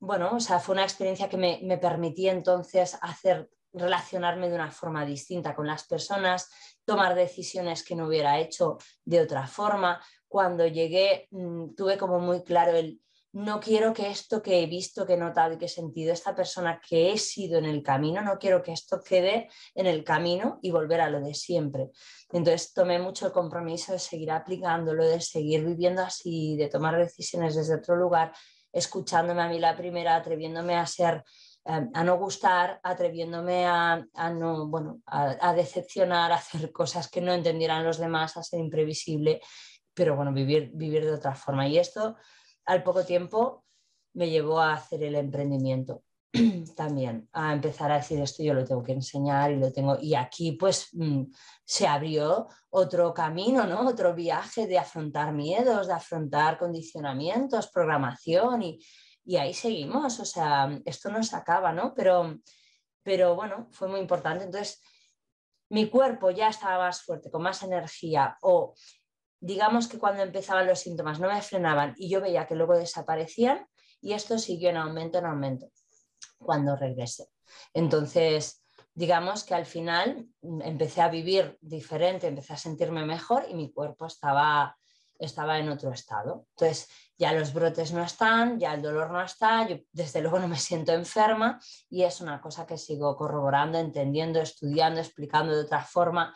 [0.00, 4.70] bueno, o sea, fue una experiencia que me, me permitía entonces hacer relacionarme de una
[4.70, 6.50] forma distinta con las personas,
[6.84, 10.00] tomar decisiones que no hubiera hecho de otra forma.
[10.26, 13.00] Cuando llegué mm, tuve como muy claro el
[13.32, 16.34] no quiero que esto que he visto, que he notado y que he sentido, esta
[16.34, 20.58] persona que he sido en el camino, no quiero que esto quede en el camino
[20.62, 21.90] y volver a lo de siempre.
[22.32, 27.54] Entonces tomé mucho el compromiso de seguir aplicándolo, de seguir viviendo así, de tomar decisiones
[27.54, 28.32] desde otro lugar
[28.72, 31.24] escuchándome a mí la primera, atreviéndome a ser,
[31.64, 37.32] em, a no gustar, atreviéndome a, no, bueno, a, decepcionar, a hacer cosas que no
[37.32, 39.40] entendieran los demás, a ser imprevisible,
[39.94, 41.66] pero bueno, vivir, vivir de otra forma.
[41.68, 42.16] Y esto
[42.66, 43.64] al poco tiempo
[44.14, 46.02] me llevó a hacer el emprendimiento.
[46.76, 50.14] también a empezar a decir esto yo lo tengo que enseñar y lo tengo y
[50.14, 51.24] aquí pues mm,
[51.64, 53.88] se abrió otro camino, ¿no?
[53.88, 58.78] Otro viaje de afrontar miedos, de afrontar condicionamientos, programación y,
[59.36, 61.92] ahí seguimos, o sea, esto no se acaba, ¿no?
[61.94, 62.38] Pero,
[63.02, 64.44] pero bueno, fue muy importante.
[64.44, 64.80] Entonces,
[65.68, 68.74] mi cuerpo ya estaba más fuerte, con más energía o
[69.40, 73.66] digamos que cuando empezaban los síntomas no me frenaban y yo veía que luego desaparecían
[74.00, 75.70] y esto siguió en aumento, en aumento
[76.38, 77.26] cuando regrese.
[77.74, 83.72] Entonces, digamos que al final empecé a vivir diferente, empecé a sentirme mejor y mi
[83.72, 84.76] cuerpo estaba
[85.18, 86.46] estaba en otro estado.
[86.50, 90.48] Entonces, ya los brotes no están, ya el dolor no está, yo desde luego no
[90.48, 91.60] me siento enferma
[91.90, 96.34] y es una cosa que sigo corroborando, entendiendo, estudiando, explicando de otra forma.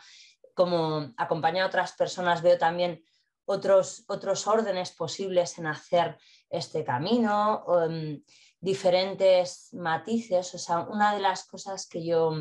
[0.53, 3.03] Como acompaño a otras personas, veo también
[3.45, 6.17] otros, otros órdenes posibles en hacer
[6.49, 8.21] este camino, um,
[8.63, 10.55] diferentes matices.
[10.55, 12.31] O sea, una de las cosas que yo,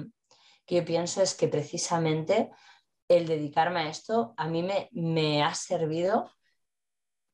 [0.65, 2.51] que yo pienso es que precisamente
[3.09, 6.31] el dedicarme a esto a mí me, me ha servido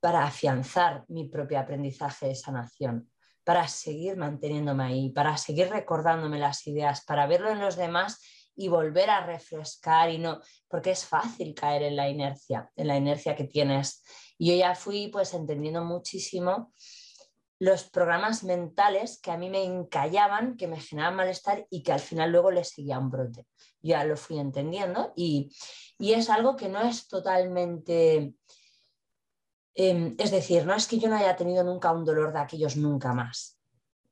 [0.01, 3.11] para afianzar mi propio aprendizaje de sanación,
[3.45, 8.23] para seguir manteniéndome ahí, para seguir recordándome las ideas, para verlo en los demás
[8.57, 12.97] y volver a refrescar y no, porque es fácil caer en la inercia, en la
[12.97, 14.03] inercia que tienes.
[14.39, 16.73] Y yo ya fui pues entendiendo muchísimo
[17.61, 22.01] los programas mentales que a mí me encallaban, que me generaban malestar y que al
[22.01, 23.47] final luego le seguía un brote.
[23.81, 25.55] Yo ya lo fui entendiendo y,
[25.99, 28.35] y es algo que no es totalmente
[29.81, 32.77] Em, es decir, no es que yo no haya tenido nunca un dolor de aquellos
[32.77, 33.61] nunca más.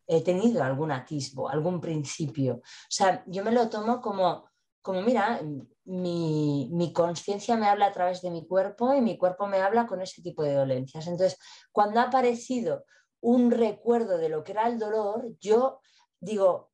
[0.06, 2.58] He tenido algún atisbo, algún principio.
[2.58, 4.48] O sea, yo me lo tomo como,
[4.80, 5.40] como mira,
[5.86, 9.88] mi, mi conciencia me habla a través de mi cuerpo y mi cuerpo me habla
[9.88, 11.08] con ese tipo de dolencias.
[11.08, 11.36] Entonces,
[11.72, 12.84] cuando ha aparecido
[13.26, 15.80] un recuerdo de lo que era el dolor, yo
[16.20, 16.70] digo,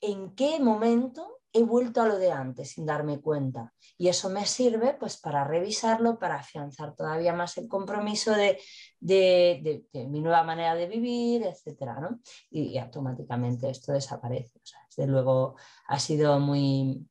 [0.00, 3.74] ¿en qué momento he vuelto a lo de antes sin darme cuenta.
[3.98, 8.58] Y eso me sirve pues para revisarlo, para afianzar todavía más el compromiso de,
[9.00, 12.08] mi nueva manera de vivir, etc.
[12.50, 14.60] Y, automáticamente esto desaparece.
[14.88, 15.56] desde luego
[15.88, 17.04] ha sido muy,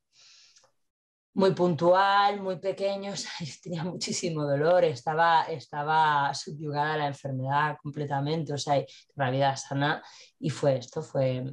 [1.40, 3.14] muy puntual, muy pequeño,
[3.64, 8.84] tenía muchísimo dolor, estaba, estaba subyugada a la enfermedad completamente, o sea,
[9.16, 10.04] la vida sana
[10.38, 11.46] y fue esto, fue,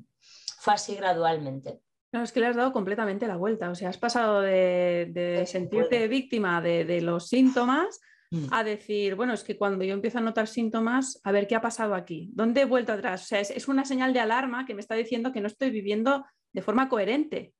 [0.59, 1.79] fue así gradualmente.
[2.13, 3.71] No, es que le has dado completamente la vuelta.
[3.71, 8.01] O sea, has pasado de, sentirte víctima de, los síntomas
[8.31, 8.47] mm.
[8.53, 11.61] a decir, bueno, es que cuando yo empiezo a notar síntomas, a ver qué ha
[11.61, 13.25] pasado aquí, dónde he vuelto atrás.
[13.25, 16.25] O sea, es, una señal de alarma que me está diciendo que no estoy viviendo
[16.53, 17.53] de forma coherente.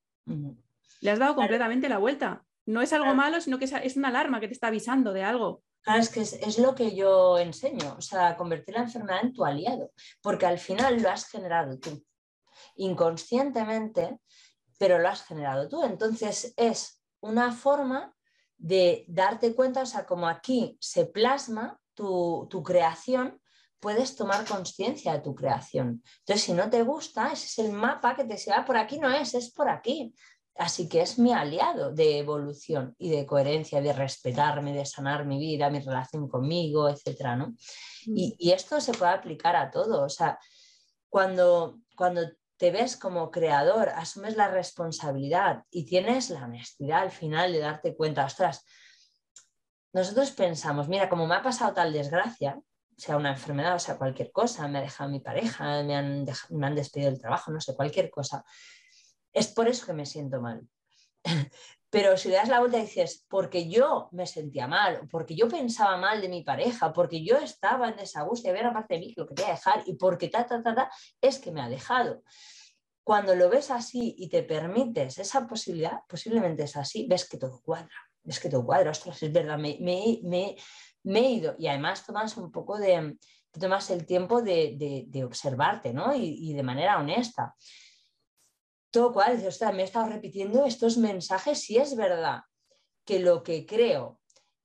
[1.01, 2.45] Le has dado completamente la vuelta.
[2.65, 5.63] No es algo malo, sino que es, una alarma que te está avisando de algo.
[5.83, 9.45] Claro, es que es, lo que yo enseño, o sea, convertir la enfermedad en tu
[9.45, 12.05] aliado, porque al final lo has generado tú.
[12.75, 14.19] Inconscientemente
[14.79, 15.83] pero lo has generado tú.
[15.85, 18.15] Entonces es una forma
[18.57, 23.41] de darte cuenta, o sea, como aquí se plasma tu, creación,
[23.81, 26.03] puedes tomar conciencia de tu creación.
[26.21, 29.11] Entonces, si no te gusta, ese es el mapa que te sea por aquí no
[29.11, 30.15] es, es por aquí.
[30.59, 35.39] Así que es mi aliado de evolución y de coherencia, de respetarme, de sanar mi
[35.39, 37.37] vida, mi relación conmigo, etc.
[37.37, 37.55] ¿no?
[38.07, 38.35] Y, mm.
[38.39, 40.03] y, esto se puede aplicar a todo.
[40.03, 40.39] O sea,
[41.09, 42.23] cuando, cuando
[42.57, 47.95] te ves como creador, asumes la responsabilidad y tienes la honestidad al final de darte
[47.95, 48.65] cuenta, ostras,
[49.93, 52.61] nosotros pensamos, mira, como me ha pasado tal desgracia,
[52.97, 56.67] sea una enfermedad, o sea cualquier cosa, me ha dejado mi pareja, me han, me
[56.67, 58.45] han despedido del trabajo, no sé, cualquier cosa,
[59.37, 60.67] es por eso que me siento mal.
[61.91, 65.47] Pero si le das la vuelta y dices, porque yo me sentía mal, porque yo
[65.47, 69.01] pensaba mal de mi pareja, porque yo estaba en desagusto y había una parte de
[69.01, 70.91] mí que lo quería dejar y porque ta, ta, ta, ta,
[71.21, 72.23] es que me ha dejado.
[73.05, 77.61] Cuando lo ves así y te permites esa posibilidad, posiblemente es así, ves que todo
[77.63, 77.95] cuadra,
[78.25, 80.57] ves que todo cuadra, ostras, es verdad, me, me, me,
[81.05, 81.55] me he ido.
[81.59, 83.17] Y además tomas un poco de,
[83.53, 86.15] tomas el tiempo de, de, observarte, ¿no?
[86.15, 87.55] Y de manera honesta
[88.97, 92.41] todo cual, o sea, me he estado repitiendo estos mensajes si es verdad
[93.05, 94.21] que lo que creo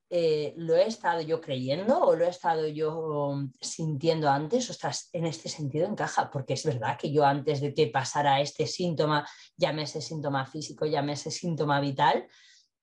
[0.09, 5.25] eh, lo he estado yo creyendo o lo he estado yo sintiendo antes, ostras, en
[5.25, 9.27] este sentido encaja, porque es verdad que yo antes de que pasara este síntoma,
[9.57, 12.25] llámese síntoma físico, llámese síntoma vital,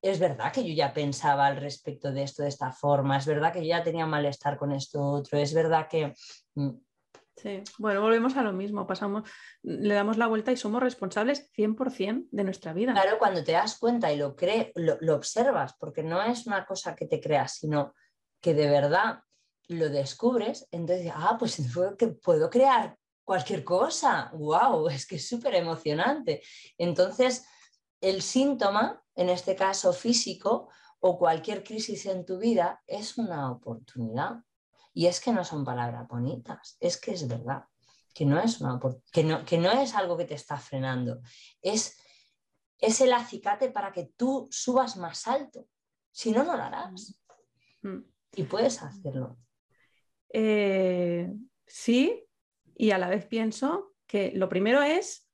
[0.02, 3.54] es verdad que yo ya pensaba al respecto de esto de esta forma, es verdad
[3.54, 6.12] que yo ya tenía malestar con esto otro, es verdad que
[6.56, 6.70] mm,
[7.40, 9.28] Sí, bueno, volvemos a lo mismo, pasamos,
[9.62, 12.93] le damos la vuelta y somos responsables 100% de nuestra vida.
[12.93, 16.97] Claro, cuando te das cuenta y lo, crees, lo, observas, porque no es una cosa
[16.97, 17.94] que te creas, sino
[18.40, 19.20] que de verdad
[19.69, 21.60] lo descubres, entonces, ah, pues
[22.23, 26.43] puedo crear cualquier cosa, wow, es que es súper emocionante.
[26.77, 27.47] Entonces,
[28.01, 30.70] el síntoma, en este caso físico,
[31.01, 34.39] o cualquier crisis en tu vida, es una oportunidad
[34.98, 37.62] y es que no son palabras bonitas, es que es verdad,
[38.12, 38.80] que no es, una,
[39.12, 41.20] que no, que no es algo que te está frenando,
[41.62, 41.96] es,
[42.80, 45.68] es el acicate para que tú subas más alto.
[46.10, 47.16] Si no, no lo harás.
[47.82, 47.98] Mm.
[48.34, 49.38] Y puedes hacerlo.
[50.30, 51.32] Eh,
[51.64, 52.24] sí,
[52.74, 55.28] y a la vez pienso que lo primero es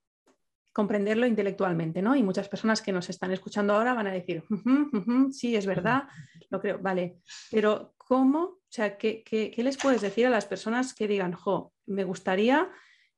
[0.74, 2.14] comprenderlo intelectualmente, ¿no?
[2.16, 4.44] Y muchas personas que nos están escuchando ahora van a decir,
[5.32, 6.02] sí, es verdad,
[6.50, 7.20] lo creo, vale,
[7.50, 12.04] pero cómo, o sea, ¿qué, les puedes decir a las personas que digan, jo, me
[12.04, 12.70] gustaría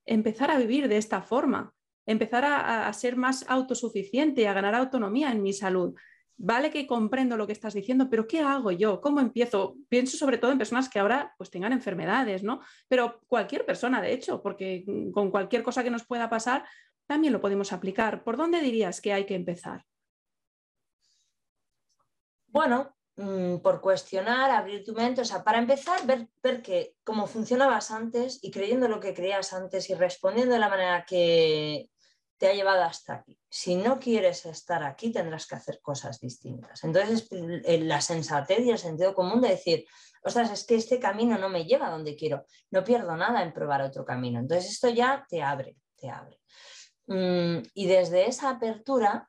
[0.04, 1.74] empezar a vivir de esta forma,
[2.06, 5.94] empezar a, a ser más autosuficiente, a ganar autonomía en mi salud?
[6.38, 9.00] Vale que comprendo lo que estás diciendo, pero ¿qué hago yo?
[9.00, 9.76] ¿Cómo empiezo?
[9.88, 12.60] Pienso sobre todo en personas que ahora pues tengan enfermedades, ¿no?
[12.88, 14.84] Pero cualquier persona, de hecho, porque
[15.14, 16.66] con cualquier cosa que nos pueda pasar,
[17.06, 18.22] también lo podemos aplicar.
[18.22, 19.86] ¿Por dónde dirías que hay que empezar?
[22.48, 27.26] Bueno, mm, por cuestionar, abrir tu mente, o sea, para empezar, ver, ver que cómo
[27.26, 31.90] funcionabas antes y creyendo lo que creías antes y respondiendo de la manera que,
[32.38, 33.38] te ha llevado hasta aquí.
[33.48, 36.84] Si no quieres estar aquí, tendrás que hacer cosas distintas.
[36.84, 39.86] Entonces, la sensatez y el sentido común de decir,
[40.22, 43.52] ostras, es que este camino no me lleva a donde quiero, no pierdo nada en
[43.52, 44.38] probar otro camino.
[44.38, 46.38] Entonces, esto ya te abre, te abre.
[47.06, 49.28] Mm, y desde esa apertura,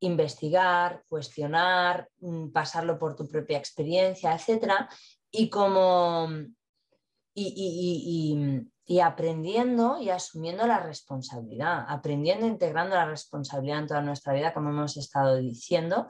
[0.00, 4.88] investigar, cuestionar, mm, pasarlo por tu propia experiencia, etcétera,
[5.30, 6.28] y como
[7.34, 14.32] y, y aprendiendo y asumiendo la responsabilidad, aprendiendo e integrando la responsabilidad en toda nuestra
[14.32, 16.08] vida, como hemos estado diciendo.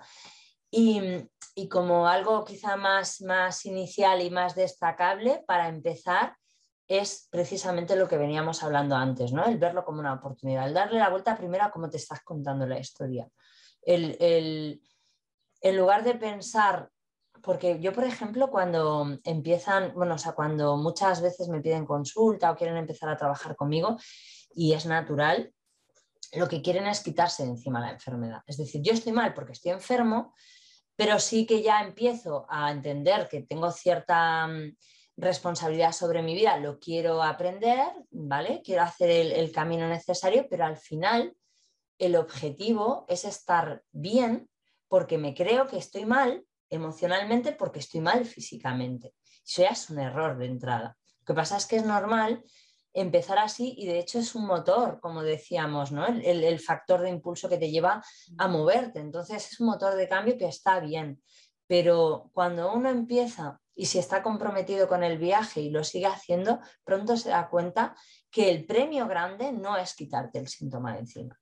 [0.71, 1.27] Y,
[1.69, 6.37] como algo quizá más, más inicial y más destacable para empezar
[6.87, 9.45] es precisamente lo que veníamos hablando antes, ¿no?
[9.45, 12.65] el verlo como una oportunidad, el darle la vuelta primero a cómo te estás contando
[12.65, 13.29] la historia.
[13.83, 14.83] El, el,
[15.61, 16.91] en lugar de pensar
[17.43, 22.51] porque yo, por ejemplo, cuando empiezan, bueno, o sea, cuando muchas veces me piden consulta
[22.51, 23.97] o quieren empezar a trabajar conmigo
[24.55, 25.53] y es natural,
[26.33, 28.43] lo que quieren es quitarse de encima la enfermedad.
[28.47, 30.35] Es decir, yo estoy mal porque estoy enfermo,
[30.97, 34.77] pero sí que ya empiezo a entender que tengo cierta mm,
[35.17, 38.63] responsabilidad sobre mi vida, lo quiero aprender, ¿vale?
[38.65, 41.35] Quiero hacer el, el camino necesario, pero al final
[41.99, 44.49] el objetivo es estar bien
[44.89, 49.15] porque me creo que estoy mal emocionalmente porque estoy mal físicamente.
[49.47, 50.97] Eso ya es un error de entrada.
[51.21, 52.45] Lo que pasa es que es normal
[52.93, 56.07] empezar así y de hecho es un motor, como decíamos, ¿no?
[56.07, 58.03] el, factor de impulso que te lleva
[58.39, 59.01] a moverte.
[59.01, 61.23] Entonces es un motor de cambio que está bien.
[61.67, 66.61] Pero cuando uno empieza y si está comprometido con el viaje y lo sigue haciendo,
[66.83, 67.95] pronto se da cuenta
[68.31, 71.39] que el premio grande no es quitarte el síntoma de encima.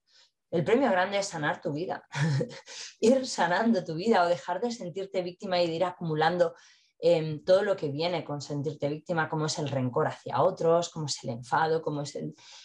[0.57, 2.09] El premio grande es sanar tu vida,
[3.01, 6.55] ir sanando tu vida o dejar de sentirte víctima y de ir acumulando
[6.99, 11.07] em, todo lo que viene con sentirte víctima, como es el rencor hacia otros, como
[11.07, 12.19] es el enfado, como es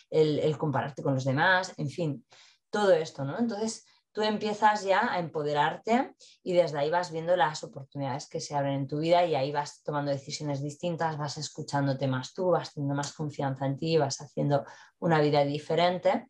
[0.09, 2.25] el, compararte con los demás, en fin,
[2.69, 3.37] todo esto, ¿no?
[3.37, 8.55] Entonces tú empiezas ya a empoderarte y desde ahí vas viendo las oportunidades que se
[8.55, 12.73] abren en tu vida y ahí vas tomando decisiones distintas, vas escuchándote más tú, vas
[12.73, 14.63] teniendo más confianza en ti, vas haciendo
[14.99, 16.29] una vida diferente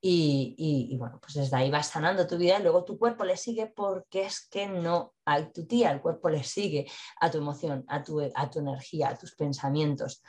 [0.00, 3.66] y, bueno, pues desde ahí vas sanando tu vida y luego tu cuerpo le sigue
[3.66, 6.86] porque es que no hay tu tía, el cuerpo le sigue
[7.20, 10.22] a tu emoción, a tu, a tu energía, a tus pensamientos.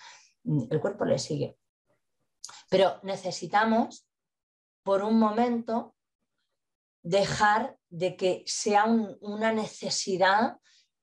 [0.44, 1.58] Mm, el cuerpo le sigue.
[2.70, 4.08] Pero necesitamos,
[4.84, 5.96] por un momento,
[7.04, 10.58] dejar de que sea una necesidad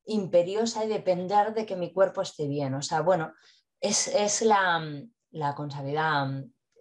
[0.04, 2.74] imperiosa y depender de que mi cuerpo esté bien.
[2.74, 3.32] O sea, bueno,
[3.80, 4.82] es, es la,
[5.30, 5.54] la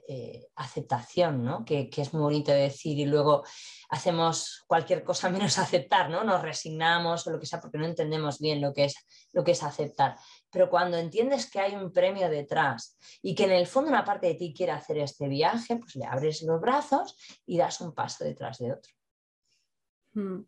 [0.08, 1.66] eh, aceptación, ¿no?
[1.66, 3.44] Que, es muy bonito decir y luego
[3.90, 6.24] hacemos cualquier cosa menos aceptar, ¿no?
[6.24, 8.96] Nos resignamos o lo que sea porque no entendemos bien lo que es,
[9.34, 10.16] lo que es aceptar.
[10.52, 14.28] Pero cuando entiendes que hay un premio detrás y que en el fondo una parte
[14.28, 18.24] de ti quiere hacer este viaje, pues le abres los brazos y das un paso
[18.24, 18.94] detrás de otro.
[20.14, 20.46] Mm.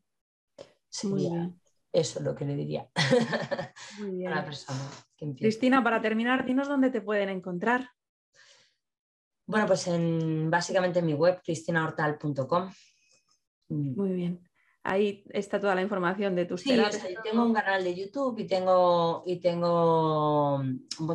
[1.92, 4.80] eso lo que le diría a la persona.
[5.36, 7.90] Cristina, para terminar, dinos dónde te pueden encontrar.
[9.48, 12.70] Bueno, pues en, básicamente en mi web, cristinahortal.com.
[13.70, 14.48] Muy bien.
[14.84, 16.80] Ahí está toda la información de tus sí,
[17.22, 20.62] tengo un canal de YouTube y tengo, y tengo,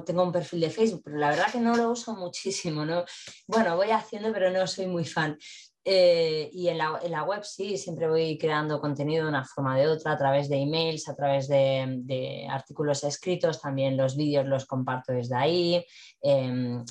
[0.05, 2.85] tengo un perfil de Facebook, pero la verdad que no lo uso muchísimo.
[2.85, 3.05] ¿no?
[3.47, 5.39] Bueno, voy haciendo, pero no soy muy fan.
[5.85, 9.89] Eh, y en la, web sí, siempre voy creando contenido de una forma o de
[9.89, 15.13] otra, a través de emails, a través de, artículos escritos, también los vídeos los comparto
[15.13, 15.85] desde ahí.
[16.21, 16.85] Em,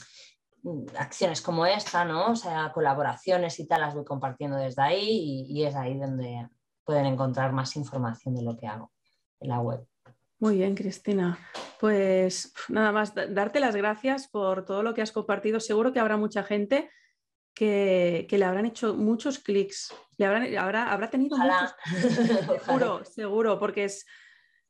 [0.98, 2.32] acciones como esta, ¿no?
[2.32, 6.48] O sea, colaboraciones y tal, las voy compartiendo desde ahí y, es ahí donde
[6.84, 8.92] pueden encontrar más información de lo que hago
[9.40, 9.86] en la web.
[10.40, 11.38] Muy bien, Cristina.
[11.80, 15.60] Pues nada más, darte las gracias por todo lo que has compartido.
[15.60, 16.90] Seguro que habrá mucha gente
[17.54, 21.76] que, le habrán hecho muchos clics, le habrán, habrá, habrá tenido muchos.
[22.66, 24.06] seguro, seguro, porque es,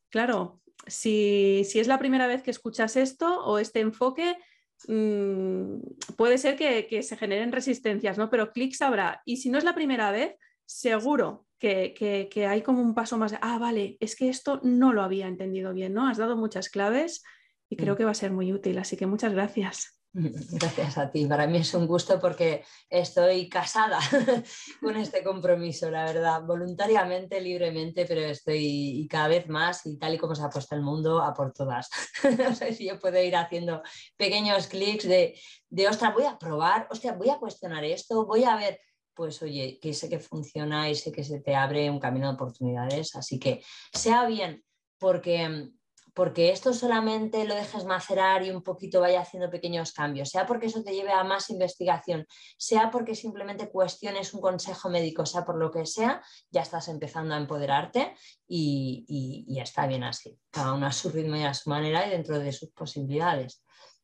[0.09, 4.37] claro, si, si es la primera vez que escuchas esto o este enfoque,
[4.87, 5.81] Mm,
[6.15, 8.29] puede ser que, se generen resistencias, ¿no?
[8.29, 9.21] Pero clics habrá.
[9.25, 10.35] Y si no es la primera vez,
[10.65, 11.93] seguro que,
[12.31, 15.73] que, hay como un paso más, ah, vale, es que esto no lo había entendido
[15.73, 16.07] bien, ¿no?
[16.07, 17.23] Has dado muchas claves
[17.69, 17.97] y creo mm.
[17.97, 20.00] que va a ser muy útil, así que muchas gracias.
[20.13, 21.25] Gracias a ti.
[21.25, 23.99] Para mí es un gusto porque estoy casada
[24.81, 30.17] con este compromiso, la verdad, voluntariamente, libremente, pero estoy cada vez más y tal y
[30.17, 31.89] como se ha puesto el mundo, a por todas.
[32.37, 33.81] no sé si yo puedo ir haciendo
[34.17, 35.39] pequeños clics de,
[35.69, 38.81] de, ostras, voy a probar, hostia, voy a cuestionar esto, voy a ver,
[39.13, 42.33] pues oye, que sé que funciona y sé que se te abre un camino de
[42.33, 43.63] oportunidades, así que
[43.93, 44.63] sea bien
[44.99, 45.71] porque
[46.13, 50.67] porque esto solamente lo dejes macerar y un poquito vaya haciendo pequeños cambios, sea porque
[50.67, 52.25] eso te lleve a más investigación,
[52.57, 57.33] sea porque simplemente cuestiones un consejo médico, sea por lo que sea, ya estás empezando
[57.33, 58.13] a empoderarte
[58.47, 60.37] y, ya está bien así.
[60.49, 63.63] Cada uno a su ritmo y a su manera y dentro de sus posibilidades,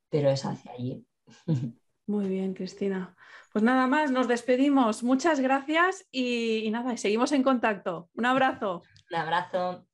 [0.10, 1.06] pero es hacia allí.
[2.08, 3.16] Muy bien, Cristina.
[3.52, 5.04] Pues nada más, nos despedimos.
[5.04, 8.10] Muchas gracias y, y nada, seguimos en contacto.
[8.14, 8.84] Un abrazo.
[9.12, 9.88] Un abrazo.